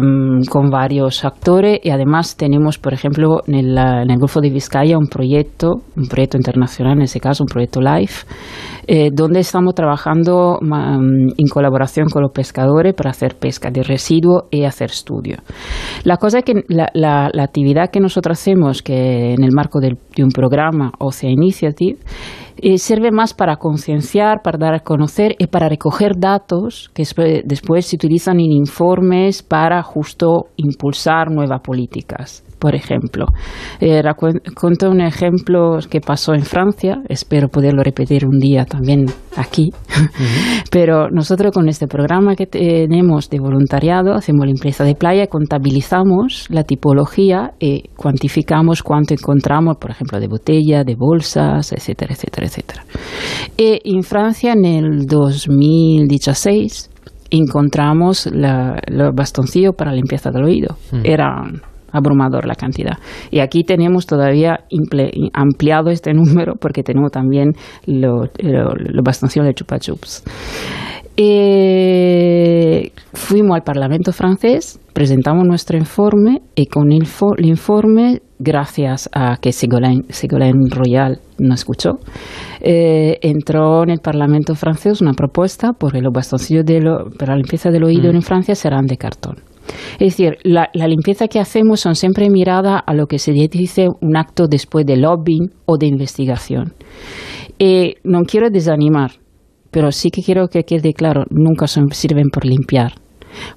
con 0.49 0.71
varios 0.71 1.25
actores 1.25 1.81
y 1.83 1.91
además 1.91 2.37
tenemos, 2.37 2.79
por 2.79 2.95
ejemplo, 2.95 3.41
en 3.49 3.55
el, 3.57 4.19
Golfo 4.19 4.41
de 4.41 4.51
Vizcaya 4.51 4.97
un 4.97 5.09
proyecto, 5.09 5.83
un 5.97 6.07
proyecto 6.07 6.37
internacional 6.37 6.99
en 6.99 7.03
ese 7.03 7.19
caso, 7.19 7.43
un 7.43 7.49
proyecto 7.49 7.81
LIFE, 7.81 8.27
eh, 8.87 9.11
donde 9.13 9.41
estamos 9.41 9.75
trabajando 9.75 10.61
en 10.63 11.49
colaboración 11.49 12.07
con 12.09 12.23
los 12.23 12.31
pescadores 12.31 12.95
para 12.95 13.11
hacer 13.11 13.35
pesca 13.35 13.71
de 13.73 13.83
residuo 13.83 14.45
y 14.51 14.63
hacer 14.65 14.91
estudio. 14.91 15.39
La 16.05 16.17
cosa 16.17 16.39
es 16.39 16.45
que 16.45 16.63
la, 16.69 17.31
actividad 17.41 17.91
que 17.91 17.99
nosotros 17.99 18.39
hacemos, 18.39 18.83
que 18.83 19.33
en 19.33 19.43
el 19.43 19.51
marco 19.53 19.81
de 19.81 19.97
un 20.23 20.31
programa 20.31 20.93
Ocean 21.01 21.33
Initiative, 21.33 21.99
eh, 22.59 22.79
sirve 22.79 23.11
más 23.11 23.35
para 23.35 23.57
concienciar, 23.57 24.43
para 24.43 24.59
dar 24.59 24.75
a 24.75 24.81
conocer 24.81 25.35
y 25.39 25.47
para 25.47 25.69
recoger 25.69 26.13
datos 26.19 26.91
que 26.95 27.05
después 27.45 27.87
se 27.87 27.97
utilizan 27.97 28.41
en 28.41 28.53
informes 28.53 29.43
para 29.43 29.83
justo 29.83 30.47
impulsar 30.57 31.31
nuevas 31.31 31.61
políticas 31.61 32.45
por 32.63 32.77
ejemplo. 32.77 33.27
Eh, 33.81 34.01
cuento 34.55 34.89
un 34.89 35.01
ejemplo 35.01 35.79
que 35.91 36.01
pasó 36.01 36.33
en 36.33 36.43
Francia, 36.43 37.03
espero 37.09 37.49
poderlo 37.49 37.83
repetir 37.83 38.25
un 38.25 38.39
día 38.39 38.65
también 38.65 39.07
aquí, 39.37 39.73
pero 40.71 41.11
nosotros 41.11 41.53
con 41.53 41.69
este 41.69 41.89
programa 41.89 42.37
que 42.37 42.47
tenemos 42.47 43.29
de 43.29 43.41
voluntariado 43.41 44.15
hacemos 44.15 44.47
limpieza 44.47 44.85
de 44.85 44.95
playa, 44.95 45.27
contabilizamos 45.27 46.47
la 46.51 46.63
tipología 46.63 47.51
y 47.59 47.89
cuantificamos 47.97 48.85
cuánto 48.85 49.15
encontramos, 49.15 49.79
por 49.79 49.91
ejemplo, 49.91 50.21
de 50.21 50.29
botella, 50.29 50.85
de 50.85 50.95
bolsas, 50.95 51.73
etcétera, 51.73 52.15
etcétera, 52.15 52.47
etcétera. 52.47 52.85
Y 53.57 53.81
en 53.93 54.05
Francia 54.05 54.53
en 54.53 54.65
el 54.65 55.07
2016 55.07 56.91
encontramos 57.33 58.29
los 58.31 59.15
bastoncillos 59.15 59.75
para 59.75 59.93
limpieza 59.93 60.31
del 60.31 60.45
oído. 60.45 60.77
Eran 61.03 61.63
abrumador 61.93 62.47
la 62.47 62.55
cantidad. 62.55 62.99
Y 63.31 63.41
aquí 63.41 63.65
tenemos 63.65 64.07
todavía 64.07 64.61
ampliado 65.33 65.91
este 65.91 66.13
número 66.15 66.55
porque 66.57 66.83
tenemos 66.83 67.11
también 67.13 67.53
los 67.87 68.31
lo, 68.39 69.03
bastoncillos 69.03 69.47
de 69.47 69.55
chupa 69.55 69.79
chups. 69.79 70.25
Eh, 71.17 72.91
fuimos 73.13 73.55
al 73.57 73.63
Parlamento 73.63 74.13
francés, 74.13 74.81
presentamos 74.95 75.47
nuestro 75.47 75.77
informe 75.77 76.41
y 76.55 76.67
con 76.67 76.91
el, 76.91 77.07
informe, 77.45 78.23
gracias 78.39 79.11
a 79.13 79.37
que 79.37 79.53
Ségolène, 79.53 80.05
Royal 80.71 81.21
nos 81.39 81.61
escuchó, 81.61 81.99
eh, 82.61 83.19
entró 83.21 83.83
en 83.83 83.91
el 83.91 83.99
Parlamento 83.99 84.55
francés 84.55 85.03
una 85.03 85.13
propuesta 85.13 85.73
porque 85.79 86.01
los 86.01 86.15
bastoncillos 86.15 86.65
de 86.65 86.81
para 87.19 87.33
la 87.33 87.37
limpieza 87.37 87.71
del 87.71 87.85
oído 87.85 88.11
mm. 88.11 88.17
en 88.17 88.23
Francia 88.23 88.55
serán 88.55 88.87
de 88.87 88.97
cartón. 88.97 89.52
Es 89.95 90.17
decir, 90.17 90.39
la, 90.43 90.69
limpieza 90.75 91.29
que 91.29 91.41
hacemos 91.41 91.81
son 91.81 91.95
siempre 91.95 92.29
mirada 92.31 92.79
a 92.79 92.95
lo 92.95 93.07
que 93.07 93.19
se 93.19 93.33
dice 93.33 93.89
un 94.01 94.17
acto 94.17 94.47
después 94.49 94.87
de 94.87 94.97
lobbying 94.97 95.51
o 95.67 95.77
de 95.79 95.87
investigación. 95.87 96.75
Eh, 97.59 97.95
no 98.05 98.23
quiero 98.23 98.51
desanimar, 98.51 99.13
pero 99.71 99.93
sí 99.93 100.11
que 100.11 100.23
quiero 100.23 100.49
que 100.49 100.65
quede 100.65 100.93
claro, 100.93 101.25
nunca 101.31 101.67
sirven 101.67 102.29
por 102.33 102.45
limpiar, 102.45 102.95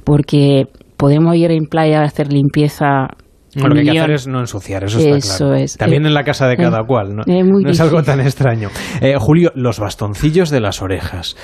porque 0.03 0.65
podemos 0.97 1.35
ir 1.35 1.51
en 1.51 1.65
playa 1.65 2.01
a 2.01 2.05
hacer 2.05 2.31
limpieza 2.31 3.07
lo 3.55 3.73
que 3.73 3.79
hay 3.79 3.85
que 3.85 3.99
hacer 3.99 4.11
es 4.11 4.27
no 4.27 4.41
ensuciar, 4.41 4.83
eso, 4.83 4.99
está 4.99 5.37
claro. 5.37 5.55
Es. 5.55 5.77
También 5.77 6.03
eh, 6.03 6.09
en 6.09 6.13
la 6.13 6.25
casa 6.25 6.45
de 6.45 6.57
cada 6.57 6.81
eh, 6.81 6.85
cual, 6.85 7.15
¿no? 7.15 7.23
no 7.25 7.69
es 7.69 7.79
algo 7.79 8.03
tan 8.03 8.19
extraño. 8.19 8.69
Julio, 9.17 9.53
los 9.55 9.79
bastoncillos 9.79 10.49
de 10.49 10.59
las 10.59 10.81
orejas. 10.81 11.37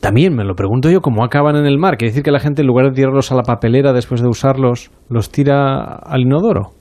También 0.00 0.34
me 0.34 0.44
lo 0.44 0.54
pregunto 0.54 0.90
yo, 0.90 1.00
¿cómo 1.00 1.24
acaban 1.24 1.56
en 1.56 1.66
el 1.66 1.78
mar? 1.78 1.96
¿Quiere 1.96 2.10
decir 2.10 2.22
que 2.22 2.30
la 2.30 2.38
gente 2.38 2.62
en 2.62 2.68
lugar 2.68 2.86
de 2.86 2.92
tirarlos 2.92 3.32
a 3.32 3.34
la 3.34 3.42
papelera 3.42 3.92
después 3.92 4.20
de 4.20 4.28
usarlos, 4.28 4.90
los 5.08 5.30
tira 5.30 5.82
al 5.82 6.20
inodoro? 6.20 6.77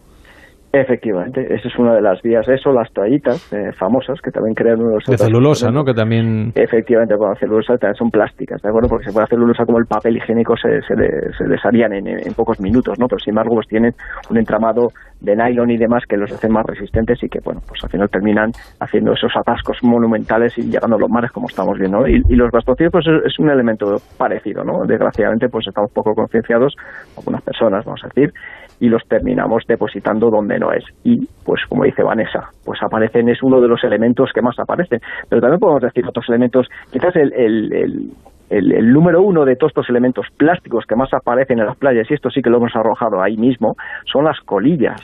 Efectivamente, 0.81 1.41
esa 1.41 1.67
es 1.67 1.79
una 1.79 1.95
de 1.95 2.01
las 2.01 2.21
vías. 2.21 2.47
Eso, 2.47 2.71
las 2.71 2.91
toallitas 2.93 3.51
eh, 3.51 3.71
famosas 3.73 4.21
que 4.21 4.29
también 4.29 4.53
crean 4.53 4.79
unos. 4.79 5.03
De 5.05 5.17
celulosa, 5.17 5.71
¿no? 5.71 5.83
Que 5.83 5.93
también. 5.93 6.51
Efectivamente, 6.53 7.15
bueno, 7.15 7.33
celulosa 7.35 7.77
también 7.77 7.95
son 7.95 8.11
plásticas, 8.11 8.61
¿de 8.61 8.69
acuerdo? 8.69 8.87
Porque 8.87 9.05
se 9.05 9.11
puede 9.11 9.23
hacer 9.23 9.37
celulosa 9.37 9.65
como 9.65 9.79
el 9.79 9.85
papel 9.85 10.17
higiénico 10.17 10.55
se, 10.55 10.81
se, 10.81 10.93
se 11.37 11.43
desharían 11.45 11.93
en, 11.93 12.07
en, 12.07 12.33
pocos 12.35 12.59
minutos, 12.61 12.99
¿no? 12.99 13.07
Pero 13.07 13.19
sin 13.19 13.31
embargo, 13.31 13.55
pues 13.55 13.67
tienen 13.67 13.93
un 14.29 14.37
entramado 14.37 14.89
de 15.19 15.35
nylon 15.35 15.71
y 15.71 15.77
demás 15.77 16.03
que 16.07 16.15
los 16.15 16.31
hacen 16.31 16.51
más 16.51 16.65
resistentes 16.65 17.21
y 17.23 17.29
que, 17.29 17.39
bueno, 17.43 17.61
pues 17.67 17.83
al 17.83 17.89
final 17.89 18.09
terminan 18.09 18.51
haciendo 18.79 19.13
esos 19.13 19.31
atascos 19.35 19.77
monumentales 19.81 20.55
y 20.57 20.69
llegando 20.69 20.95
a 20.95 20.99
los 20.99 21.09
mares 21.09 21.31
como 21.31 21.47
estamos 21.47 21.77
viendo. 21.79 22.07
Y, 22.07 22.21
los 22.35 22.51
bastoncillos, 22.51 22.91
pues 22.91 23.05
es, 23.25 23.39
un 23.39 23.49
elemento 23.49 23.97
parecido, 24.17 24.63
¿no? 24.63 24.85
Desgraciadamente, 24.85 25.49
pues 25.49 25.65
estamos 25.67 25.91
poco 25.91 26.13
concienciados, 26.13 26.75
algunas 27.17 27.41
personas, 27.41 27.83
vamos 27.83 28.01
a 28.03 28.07
decir, 28.09 28.31
y 28.79 28.89
los 28.89 29.01
terminamos 29.07 29.63
depositando 29.67 30.29
donde 30.29 30.59
no 30.59 30.71
es. 30.71 30.83
Y, 31.03 31.25
pues 31.45 31.61
como 31.67 31.83
dice 31.83 32.03
Vanessa, 32.03 32.49
pues 32.65 32.79
aparecen, 32.83 33.29
es 33.29 33.41
uno 33.41 33.59
de 33.59 33.67
los 33.67 33.83
elementos 33.83 34.31
que 34.33 34.41
más 34.41 34.57
aparecen. 34.59 34.99
Pero 35.29 35.41
también 35.41 35.59
podemos 35.59 35.81
decir 35.81 36.05
otros 36.07 36.25
elementos, 36.29 36.67
quizás 36.91 37.15
el, 37.15 37.33
el, 37.33 38.11
el 38.49 38.91
número 38.91 39.21
uno 39.21 39.45
de 39.45 39.55
todos 39.55 39.71
estos 39.71 39.89
elementos 39.89 40.25
plásticos 40.37 40.85
que 40.87 40.95
más 40.95 41.13
aparecen 41.13 41.59
en 41.59 41.65
las 41.65 41.77
playas, 41.77 42.09
y 42.09 42.13
esto 42.13 42.29
sí 42.29 42.41
que 42.41 42.49
lo 42.49 42.57
hemos 42.57 42.75
arrojado 42.75 43.21
ahí 43.21 43.37
mismo, 43.37 43.73
son 44.11 44.25
las 44.25 44.39
colillas. 44.41 45.01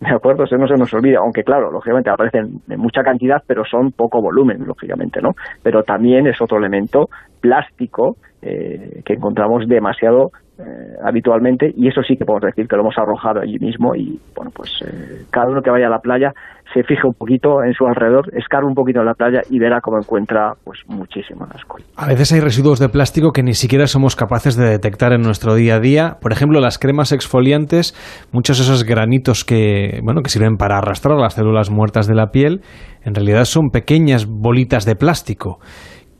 ¿De 0.00 0.10
acuerdo? 0.14 0.44
Eso 0.44 0.56
no 0.56 0.66
se 0.66 0.74
nos 0.74 0.92
olvida, 0.92 1.18
aunque 1.22 1.42
claro, 1.42 1.70
lógicamente 1.70 2.10
aparecen 2.10 2.60
en 2.68 2.80
mucha 2.80 3.02
cantidad, 3.02 3.38
pero 3.46 3.64
son 3.64 3.90
poco 3.92 4.20
volumen, 4.20 4.58
lógicamente, 4.66 5.20
¿no? 5.22 5.30
Pero 5.62 5.82
también 5.82 6.26
es 6.26 6.40
otro 6.42 6.58
elemento 6.58 7.06
plástico 7.40 8.16
eh, 8.42 9.00
que 9.04 9.14
encontramos 9.14 9.66
demasiado 9.66 10.30
eh, 10.58 10.62
habitualmente 11.04 11.72
y 11.76 11.88
eso 11.88 12.02
sí 12.02 12.16
que 12.16 12.24
podemos 12.24 12.46
decir 12.46 12.68
que 12.68 12.76
lo 12.76 12.82
hemos 12.82 12.96
arrojado 12.96 13.40
allí 13.40 13.58
mismo 13.58 13.94
y 13.96 14.20
bueno 14.36 14.52
pues 14.54 14.70
eh, 14.86 15.24
cada 15.30 15.48
uno 15.50 15.62
que 15.62 15.70
vaya 15.70 15.88
a 15.88 15.90
la 15.90 15.98
playa 15.98 16.32
se 16.72 16.82
fije 16.82 17.06
un 17.06 17.14
poquito 17.14 17.62
en 17.62 17.72
su 17.72 17.86
alrededor, 17.86 18.30
escarbe 18.34 18.66
un 18.66 18.74
poquito 18.74 19.00
en 19.00 19.06
la 19.06 19.14
playa 19.14 19.42
y 19.50 19.58
verá 19.58 19.80
cómo 19.80 19.98
encuentra 19.98 20.54
pues 20.64 20.80
muchísimas 20.86 21.50
cosas. 21.66 21.86
A 21.96 22.06
veces 22.06 22.32
hay 22.32 22.40
residuos 22.40 22.78
de 22.78 22.88
plástico 22.88 23.32
que 23.32 23.42
ni 23.42 23.54
siquiera 23.54 23.86
somos 23.86 24.16
capaces 24.16 24.56
de 24.56 24.68
detectar 24.68 25.12
en 25.12 25.22
nuestro 25.22 25.54
día 25.54 25.76
a 25.76 25.80
día. 25.80 26.16
Por 26.20 26.32
ejemplo, 26.32 26.60
las 26.60 26.78
cremas 26.78 27.12
exfoliantes, 27.12 27.94
muchos 28.32 28.58
de 28.58 28.64
esos 28.64 28.84
granitos 28.84 29.44
que 29.44 30.00
bueno 30.02 30.22
que 30.22 30.30
sirven 30.30 30.56
para 30.56 30.78
arrastrar 30.78 31.16
las 31.16 31.34
células 31.34 31.70
muertas 31.70 32.06
de 32.06 32.14
la 32.14 32.28
piel, 32.28 32.62
en 33.04 33.14
realidad 33.14 33.44
son 33.44 33.70
pequeñas 33.70 34.26
bolitas 34.26 34.84
de 34.84 34.96
plástico 34.96 35.58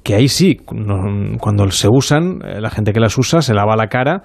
que 0.05 0.15
ahí 0.15 0.29
sí, 0.29 0.59
cuando 0.65 1.71
se 1.71 1.89
usan, 1.91 2.41
eh, 2.45 2.61
la 2.61 2.69
gente 2.69 2.93
que 2.93 3.01
las 3.01 3.17
usa 3.17 3.41
se 3.41 3.55
lava 3.55 3.75
la 3.75 3.87
cara 3.87 4.21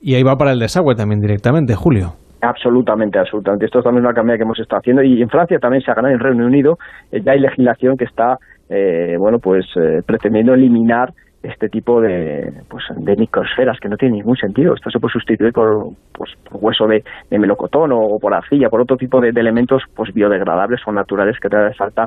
y 0.00 0.14
ahí 0.14 0.22
va 0.22 0.36
para 0.36 0.52
el 0.52 0.60
desagüe 0.60 0.94
también 0.94 1.20
directamente, 1.20 1.74
Julio. 1.74 2.12
Absolutamente, 2.40 3.18
absolutamente. 3.18 3.64
Esto 3.64 3.78
es 3.78 3.84
también 3.84 4.04
una 4.04 4.14
cambia 4.14 4.36
que 4.36 4.42
hemos 4.42 4.60
estado 4.60 4.78
haciendo 4.78 5.02
y 5.02 5.20
en 5.20 5.28
Francia 5.28 5.58
también 5.58 5.82
se 5.82 5.90
ha 5.90 5.94
ganado 5.94 6.14
en 6.14 6.20
Reino 6.20 6.46
Unido. 6.46 6.76
Eh, 7.10 7.20
ya 7.20 7.32
hay 7.32 7.40
legislación 7.40 7.96
que 7.96 8.04
está, 8.04 8.36
eh, 8.70 9.16
bueno, 9.18 9.38
pues 9.42 9.66
pretendiendo 10.06 10.54
eliminar 10.54 11.08
este 11.42 11.68
tipo 11.68 12.00
de, 12.00 12.50
pues, 12.70 12.84
de 12.96 13.16
microsferas 13.16 13.78
que 13.80 13.88
no 13.88 13.96
tiene 13.96 14.16
ningún 14.18 14.36
sentido. 14.36 14.74
Esto 14.74 14.88
se 14.90 15.00
puede 15.00 15.12
sustituir 15.12 15.52
por, 15.52 15.88
pues, 16.12 16.30
por 16.48 16.62
hueso 16.62 16.86
de, 16.86 17.02
melocotón 17.38 17.90
o, 17.92 18.18
por 18.20 18.32
arcilla, 18.32 18.68
por 18.68 18.82
otro 18.82 18.96
tipo 18.96 19.20
de, 19.20 19.30
elementos 19.30 19.82
pues 19.96 20.14
biodegradables 20.14 20.80
o 20.86 20.92
naturales 20.92 21.36
que 21.40 21.48
te 21.48 21.56
hace 21.56 21.74
falta, 21.74 22.06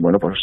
bueno, 0.00 0.18
pues 0.18 0.38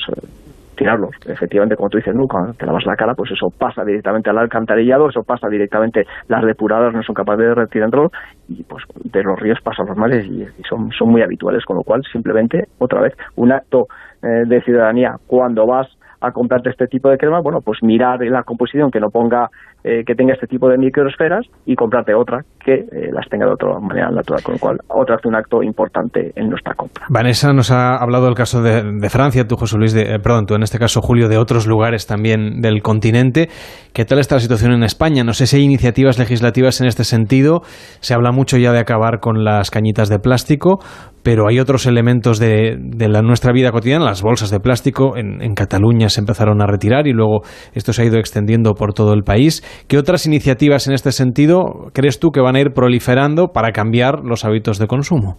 tirarlos. 0.76 1.16
Efectivamente, 1.26 1.76
como 1.76 1.90
tú 1.90 1.98
dices, 1.98 2.16
¿no? 2.16 2.28
cuando 2.28 2.54
te 2.54 2.66
lavas 2.66 2.86
la 2.86 2.96
cara, 2.96 3.14
pues 3.16 3.32
eso 3.32 3.50
pasa 3.50 3.84
directamente 3.84 4.30
al 4.30 4.38
alcantarillado, 4.38 5.10
eso 5.10 5.24
pasa 5.24 5.48
directamente, 5.48 6.06
las 6.28 6.44
depuradas 6.44 6.94
no 6.94 7.04
son 7.04 7.16
capaces 7.16 7.46
de 7.46 7.56
retirarlo 7.56 8.12
y 8.48 8.64
pues 8.64 8.84
de 9.04 9.24
los 9.24 9.40
ríos 9.40 9.60
pasan 9.64 9.88
los 9.88 9.98
males 9.98 10.26
y, 10.26 10.46
son, 10.68 10.92
son 10.92 11.10
muy 11.10 11.22
habituales, 11.22 11.66
con 11.66 11.78
lo 11.78 11.84
cual 11.84 12.02
simplemente, 12.12 12.68
otra 12.80 13.02
vez, 13.02 13.14
un 13.36 13.52
acto 13.52 13.88
eh, 14.22 14.44
de 14.46 14.62
ciudadanía 14.62 15.16
cuando 15.28 15.66
vas 15.66 15.88
a 16.24 16.32
comprarte 16.32 16.70
este 16.70 16.88
tipo 16.88 17.10
de 17.10 17.18
crema, 17.18 17.42
bueno, 17.42 17.60
pues 17.64 17.80
mirar 17.84 18.20
la 18.22 18.44
composición 18.44 18.90
que 18.90 19.00
no 19.02 19.10
ponga, 19.10 19.50
eh, 19.84 20.04
que 20.06 20.16
tenga 20.16 20.34
este 20.34 20.48
tipo 20.48 20.70
de 20.70 20.78
microesferas 20.78 21.46
y 21.66 21.76
comprarte 21.76 22.16
otra 22.16 22.40
que 22.64 22.76
eh, 22.76 23.12
las 23.12 23.28
tenga 23.28 23.46
de 23.46 23.52
otra 23.52 23.78
manera 23.80 24.10
natural, 24.10 24.42
con 24.42 24.54
lo 24.54 24.60
cual 24.60 24.78
otra 24.88 25.16
hace 25.16 25.28
un 25.28 25.36
acto 25.36 25.62
importante 25.62 26.32
en 26.36 26.50
nuestra 26.50 26.76
compra. 26.76 27.06
Vanessa 27.10 27.52
nos 27.52 27.72
ha 27.72 27.98
hablado 27.98 28.26
del 28.26 28.36
caso 28.36 28.62
de, 28.62 29.10
Francia, 29.10 29.46
tú 29.46 29.58
José 29.58 29.78
Luis, 29.78 29.94
de, 29.94 30.04
eh, 30.04 30.20
perdón, 30.24 30.46
tú 30.46 30.56
en 30.56 30.64
este 30.64 30.80
caso 30.80 31.02
Julio, 31.02 31.28
de 31.28 31.38
otros 31.38 31.68
lugares 31.68 32.08
también 32.08 32.62
del 32.62 32.82
continente. 32.82 33.50
¿Qué 33.92 34.06
tal 34.06 34.20
está 34.20 34.36
la 34.36 34.42
situación 34.42 34.72
en 34.72 34.84
España? 34.84 35.26
No 35.26 35.34
sé 35.34 35.46
si 35.46 35.58
hay 35.58 35.64
iniciativas 35.64 36.18
legislativas 36.18 36.80
en 36.80 36.88
este 36.88 37.04
sentido. 37.04 37.62
Se 38.00 38.14
habla 38.14 38.32
mucho 38.32 38.58
ya 38.58 38.72
de 38.72 38.80
acabar 38.80 39.20
con 39.20 39.44
las 39.44 39.72
cañitas 39.72 40.08
de 40.08 40.20
plástico, 40.20 40.80
pero 41.24 41.48
hay 41.48 41.60
otros 41.60 41.86
elementos 41.86 42.38
de, 42.38 42.78
la 43.00 43.22
nuestra 43.22 43.54
vida 43.54 43.72
cotidiana, 43.72 44.06
las 44.06 44.22
bolsas 44.22 44.52
de 44.52 44.60
plástico. 44.60 45.16
En, 45.18 45.54
Cataluña 45.54 46.10
se 46.13 46.21
empezaron 46.21 46.62
a 46.62 46.67
retirar 46.67 47.08
y 47.08 47.13
luego 47.13 47.41
esto 47.73 47.93
se 47.93 48.04
ha 48.04 48.06
ido 48.06 48.17
extendiendo 48.17 48.73
por 48.73 48.93
todo 48.93 49.13
el 49.13 49.23
país. 49.23 49.62
¿Qué 49.88 49.97
otras 49.97 50.26
iniciativas 50.26 50.88
en 50.88 50.93
este 50.93 51.12
sentido 51.12 51.89
crees 51.93 52.19
tú 52.19 52.32
que 52.32 52.41
van 52.41 52.56
a 52.56 52.62
ir 52.62 52.73
proliferando 52.73 53.47
para 53.47 53.71
cambiar 53.71 54.23
los 54.23 54.45
hábitos 54.45 54.80
de 54.80 54.88
consumo? 54.88 55.36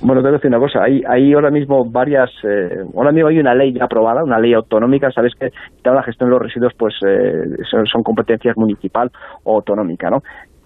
Bueno, 0.00 0.22
te 0.22 0.28
voy 0.28 0.34
a 0.34 0.38
decir 0.38 0.48
una 0.48 0.60
cosa. 0.60 0.84
Hay, 0.84 1.02
hay 1.08 1.32
ahora 1.32 1.50
mismo 1.50 1.84
varias. 1.90 2.30
Eh, 2.44 2.84
ahora 2.94 3.10
mismo 3.10 3.28
hay 3.28 3.38
una 3.38 3.54
ley 3.54 3.74
aprobada, 3.80 4.22
una 4.22 4.38
ley 4.38 4.54
autonómica. 4.54 5.10
Sabes 5.10 5.32
que 5.34 5.48
toda 5.82 5.96
la 5.96 6.02
gestión 6.04 6.30
de 6.30 6.34
los 6.34 6.42
residuos 6.42 6.72
pues 6.78 6.94
eh, 7.04 7.64
son, 7.68 7.84
son, 7.86 8.02
competencias 8.02 8.56
municipal 8.56 9.10
o 9.42 9.56
autonómica, 9.56 10.08
¿no? 10.08 10.18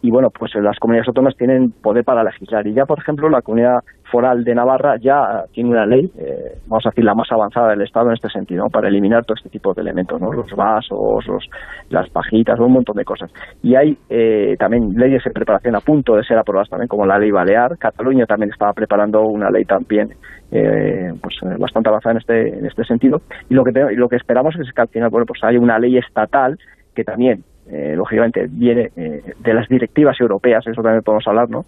Y 0.03 0.11
bueno, 0.11 0.31
pues 0.31 0.53
las 0.57 0.79
comunidades 0.81 1.07
autónomas 1.09 1.37
tienen 1.37 1.71
poder 1.71 2.05
para 2.05 2.25
legislar. 2.25 2.67
Y 2.67 2.75
ya, 2.75 2.85
por 2.87 2.99
ejemplo, 2.99 3.29
la 3.29 3.41
comunidad 3.41 3.79
foral 4.11 4.43
de 4.43 4.53
Navarra 4.55 4.97
ya 5.01 5.45
tiene 5.53 5.71
una 5.71 5.87
ley, 5.87 6.11
eh, 6.19 6.59
vamos 6.67 6.85
a 6.85 6.91
decir, 6.91 7.05
la 7.05 7.15
más 7.15 7.31
avanzada 7.31 7.71
del 7.71 7.83
Estado 7.83 8.09
en 8.09 8.15
este 8.15 8.29
sentido, 8.29 8.67
para 8.69 8.88
eliminar 8.88 9.25
todo 9.25 9.37
este 9.37 9.49
tipo 9.49 9.73
de 9.73 9.81
elementos, 9.81 10.21
¿no? 10.21 10.33
los 10.33 10.51
vasos, 10.57 11.25
los, 11.27 11.49
las 11.88 12.11
pajitas, 12.11 12.59
un 12.59 12.73
montón 12.73 12.97
de 12.97 13.05
cosas. 13.05 13.31
Y 13.62 13.77
hay 13.77 13.97
eh, 14.11 14.57
también 14.59 14.93
leyes 14.97 15.25
en 15.25 15.33
preparación 15.33 15.77
a 15.77 15.81
punto 15.81 16.17
de 16.17 16.25
ser 16.25 16.37
aprobadas 16.37 16.69
también, 16.69 16.88
como 16.88 17.07
la 17.07 17.19
ley 17.19 17.31
Balear. 17.31 17.79
Cataluña 17.79 18.27
también 18.27 18.51
estaba 18.51 18.73
preparando 18.73 19.23
una 19.23 19.51
ley 19.51 19.65
también 19.65 20.09
eh, 20.51 21.12
pues 21.23 21.37
bastante 21.61 21.88
avanzada 21.88 22.15
en 22.15 22.19
este, 22.19 22.59
en 22.59 22.67
este 22.67 22.85
sentido. 22.85 23.23
Y 23.49 23.55
lo 23.55 23.62
que, 23.62 23.71
lo 23.95 24.09
que 24.09 24.17
esperamos 24.17 24.57
es 24.57 24.73
que 24.73 24.83
al 24.83 24.88
final, 24.88 25.11
bueno, 25.11 25.27
pues 25.27 25.43
haya 25.45 25.61
una 25.61 25.79
ley 25.79 25.97
estatal 25.97 26.59
que 26.95 27.05
también 27.05 27.45
eh, 27.70 27.94
lógicamente 27.96 28.46
viene 28.51 28.88
eh, 28.96 29.20
de 29.38 29.55
las 29.55 29.68
directivas 29.68 30.20
europeas, 30.20 30.66
eso 30.66 30.83
también 30.83 31.03
podemos 31.03 31.27
hablar, 31.27 31.48
¿no? 31.48 31.62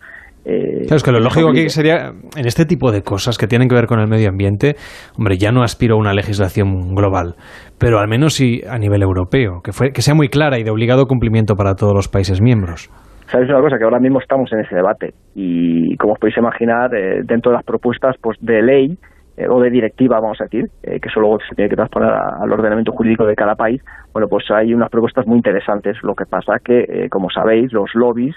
Eh, 0.45 0.83
claro, 0.83 0.97
es 0.97 1.03
que 1.03 1.13
lo 1.13 1.21
lógico 1.21 1.49
aquí 1.49 1.69
sería, 1.71 2.11
en 2.37 2.47
este 2.47 2.67
tipo 2.67 2.93
de 2.93 3.03
cosas 3.03 3.39
que 3.39 3.47
tienen 3.47 3.69
que 3.69 3.75
ver 3.75 3.87
con 3.87 4.01
el 4.01 4.09
medio 4.09 4.29
ambiente, 4.29 4.75
hombre, 5.17 5.39
ya 5.39 5.53
no 5.53 5.63
aspiro 5.63 5.95
a 5.95 5.99
una 5.99 6.13
legislación 6.13 6.95
global, 6.95 7.37
pero 7.79 7.99
al 7.99 8.09
menos 8.09 8.35
sí 8.35 8.61
a 8.69 8.79
nivel 8.79 9.03
europeo, 9.03 9.61
que, 9.63 9.73
fue, 9.73 9.93
que 9.93 10.03
sea 10.03 10.15
muy 10.15 10.29
clara 10.29 10.59
y 10.59 10.65
de 10.65 10.71
obligado 10.71 11.07
cumplimiento 11.07 11.55
para 11.55 11.75
todos 11.75 11.95
los 11.95 12.09
países 12.09 12.43
miembros. 12.43 12.91
Sabéis 13.29 13.49
una 13.49 13.63
cosa, 13.63 13.79
que 13.79 13.85
ahora 13.85 14.01
mismo 14.01 14.21
estamos 14.21 14.53
en 14.53 14.61
ese 14.61 14.75
debate 14.75 15.15
y 15.35 15.97
como 15.97 16.13
os 16.13 16.19
podéis 16.19 16.37
imaginar, 16.37 16.91
dentro 17.25 17.53
de 17.53 17.57
las 17.57 17.65
propuestas 17.65 18.17
pues 18.21 18.37
de 18.43 18.61
ley 18.61 18.99
eh, 19.37 19.49
o 19.49 19.61
de 19.61 19.69
directiva, 19.69 20.21
vamos 20.21 20.41
a 20.41 20.45
decir, 20.45 20.67
eh, 20.85 21.01
que 21.01 21.09
eso 21.09 21.19
luego 21.19 21.39
se 21.49 21.57
tiene 21.57 21.69
que 21.69 21.75
transponer 21.75 22.09
al 22.11 22.53
ordenamiento 22.53 22.93
jurídico 22.93 23.27
de 23.27 23.35
cada 23.35 23.57
país, 23.57 23.83
bueno, 24.13 24.29
pues 24.29 24.49
hay 24.53 24.73
unas 24.73 24.91
propuestas 24.91 25.27
muy 25.27 25.39
interesantes. 25.39 25.97
Lo 26.03 26.15
que 26.15 26.25
pasa 26.25 26.61
que, 26.65 26.85
eh, 26.89 27.09
como 27.11 27.31
sabéis, 27.31 27.73
los 27.73 27.93
lobbies, 27.95 28.37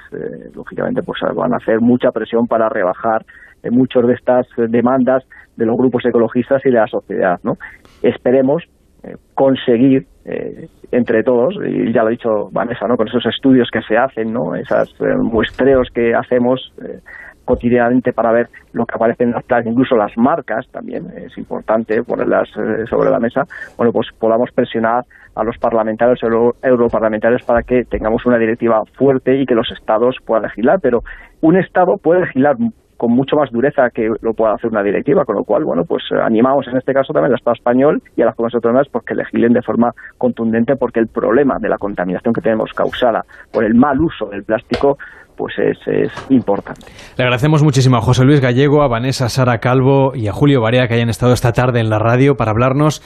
lógicamente, 0.55 1.03
pues 1.03 1.21
van 1.35 1.53
a 1.53 1.57
hacer 1.57 1.81
mucha 1.81 2.11
presión 2.11 2.47
para 2.47 2.67
rebajar 2.67 3.23
muchas 3.69 4.07
de 4.07 4.13
estas 4.13 4.47
demandas 4.69 5.23
de 5.55 5.65
los 5.65 5.77
grupos 5.77 6.03
ecologistas 6.05 6.65
y 6.65 6.69
de 6.69 6.77
la 6.77 6.87
sociedad, 6.87 7.39
¿no? 7.43 7.57
Esperemos 8.01 8.63
conseguir 9.35 10.07
entre 10.91 11.23
todos, 11.23 11.55
y 11.65 11.93
ya 11.93 12.01
lo 12.01 12.07
ha 12.07 12.11
dicho 12.11 12.49
Vanessa, 12.51 12.87
¿no? 12.87 12.97
con 12.97 13.07
esos 13.07 13.25
estudios 13.25 13.69
que 13.71 13.81
se 13.81 13.95
hacen, 13.95 14.33
¿no? 14.33 14.55
esos 14.55 14.93
muestreos 15.21 15.87
que 15.93 16.13
hacemos 16.13 16.73
cotidianamente 17.47 18.13
para 18.13 18.31
ver 18.31 18.49
lo 18.73 18.85
que 18.85 18.95
aparece 18.95 19.23
en 19.23 19.31
las 19.31 19.43
playas, 19.43 19.67
incluso 19.67 19.95
las 19.95 20.15
marcas 20.17 20.67
también, 20.71 21.07
es 21.15 21.35
importante 21.37 22.03
ponerlas 22.03 22.49
eh, 22.49 22.85
sobre 22.89 23.09
la 23.09 23.19
mesa, 23.19 23.45
bueno, 23.77 23.91
pues 23.93 24.07
podamos 24.19 24.51
presionar 24.51 25.05
a 25.33 25.43
los 25.43 25.57
parlamentarios, 25.57 26.19
europarlamentarios, 26.61 27.43
para 27.43 27.63
que 27.63 27.85
tengamos 27.85 28.25
una 28.25 28.37
directiva 28.37 28.83
fuerte 28.97 29.39
y 29.39 29.45
que 29.45 29.55
los 29.55 29.71
estados 29.71 30.17
puedan 30.25 30.43
legislar, 30.43 30.79
pero 30.81 31.03
un 31.41 31.57
estado 31.57 31.97
puede 31.97 32.21
legislar 32.21 32.57
con 32.97 33.11
mucho 33.11 33.35
más 33.35 33.51
dureza 33.51 33.89
que 33.93 34.09
lo 34.21 34.33
pueda 34.33 34.53
hacer 34.53 34.71
una 34.71 34.83
directiva, 34.83 35.23
con 35.23 35.35
lo 35.35 35.43
cual, 35.43 35.63
bueno, 35.63 35.83
pues 35.87 36.03
eh, 36.11 36.15
animamos 36.21 36.67
en 36.67 36.77
este 36.77 36.93
caso 36.93 37.13
también 37.13 37.31
al 37.31 37.37
Estado 37.37 37.55
español 37.55 38.01
y 38.15 38.23
a 38.23 38.25
las 38.25 38.35
comunidades 38.35 38.55
autónomas 38.55 38.87
porque 38.91 39.15
legislen 39.15 39.53
de 39.53 39.61
forma 39.61 39.91
contundente 40.17 40.75
porque 40.75 40.99
el 40.99 41.07
problema 41.07 41.57
de 41.59 41.69
la 41.69 41.77
contaminación 41.77 42.33
que 42.33 42.41
tenemos 42.41 42.71
causada 42.73 43.23
por 43.51 43.63
el 43.63 43.75
mal 43.75 44.01
uso 44.01 44.25
del 44.25 44.43
plástico 44.43 44.97
pues 45.37 45.53
es, 45.59 45.77
es, 45.85 46.11
importante. 46.29 46.81
Le 47.15 47.23
agradecemos 47.23 47.63
muchísimo 47.63 47.97
a 47.97 48.01
José 48.01 48.25
Luis 48.25 48.41
Gallego, 48.41 48.81
a 48.81 48.87
Vanessa 48.87 49.29
Sara 49.29 49.59
Calvo 49.59 50.15
y 50.15 50.27
a 50.27 50.33
Julio 50.33 50.61
Barea 50.61 50.87
que 50.87 50.95
hayan 50.95 51.09
estado 51.09 51.33
esta 51.33 51.51
tarde 51.51 51.79
en 51.79 51.91
la 51.91 51.99
radio 51.99 52.35
para 52.35 52.49
hablarnos 52.49 53.03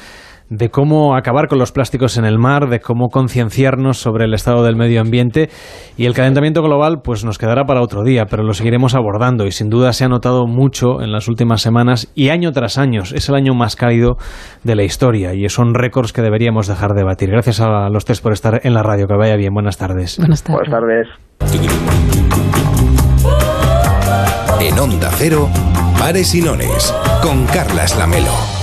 de 0.51 0.69
cómo 0.69 1.15
acabar 1.15 1.47
con 1.47 1.57
los 1.59 1.71
plásticos 1.71 2.17
en 2.17 2.25
el 2.25 2.37
mar, 2.37 2.67
de 2.67 2.81
cómo 2.81 3.07
concienciarnos 3.07 3.97
sobre 3.97 4.25
el 4.25 4.33
estado 4.33 4.63
del 4.63 4.75
medio 4.75 4.99
ambiente 4.99 5.49
y 5.95 6.05
el 6.05 6.13
calentamiento 6.13 6.61
global, 6.61 6.99
pues 7.01 7.23
nos 7.23 7.37
quedará 7.37 7.63
para 7.63 7.81
otro 7.81 8.03
día, 8.03 8.25
pero 8.29 8.43
lo 8.43 8.53
seguiremos 8.53 8.93
abordando 8.93 9.47
y 9.47 9.51
sin 9.51 9.69
duda 9.69 9.93
se 9.93 10.03
ha 10.03 10.09
notado 10.09 10.47
mucho 10.47 11.01
en 11.01 11.13
las 11.13 11.29
últimas 11.29 11.61
semanas 11.61 12.11
y 12.15 12.29
año 12.29 12.51
tras 12.51 12.77
año. 12.77 13.03
Es 13.03 13.29
el 13.29 13.35
año 13.35 13.53
más 13.53 13.77
cálido 13.77 14.17
de 14.63 14.75
la 14.75 14.83
historia 14.83 15.33
y 15.33 15.47
son 15.47 15.73
récords 15.73 16.11
que 16.11 16.21
deberíamos 16.21 16.67
dejar 16.67 16.91
de 16.95 17.05
batir. 17.05 17.31
Gracias 17.31 17.61
a 17.61 17.87
los 17.89 18.03
tres 18.03 18.19
por 18.19 18.33
estar 18.33 18.59
en 18.63 18.73
la 18.73 18.83
radio. 18.83 19.07
Que 19.07 19.15
vaya 19.15 19.37
bien. 19.37 19.53
Buenas 19.53 19.77
tardes. 19.77 20.17
Buenas 20.17 20.43
tardes. 20.43 20.69
Buenas 20.69 20.81
tardes. 20.81 21.07
En 24.59 24.77
Onda 24.77 25.09
Cero, 25.13 25.47
Pares 25.97 26.35
y 26.35 26.41
Nones, 26.41 26.93
con 27.23 27.45
Carlas 27.45 27.97
Lamelo. 27.97 28.60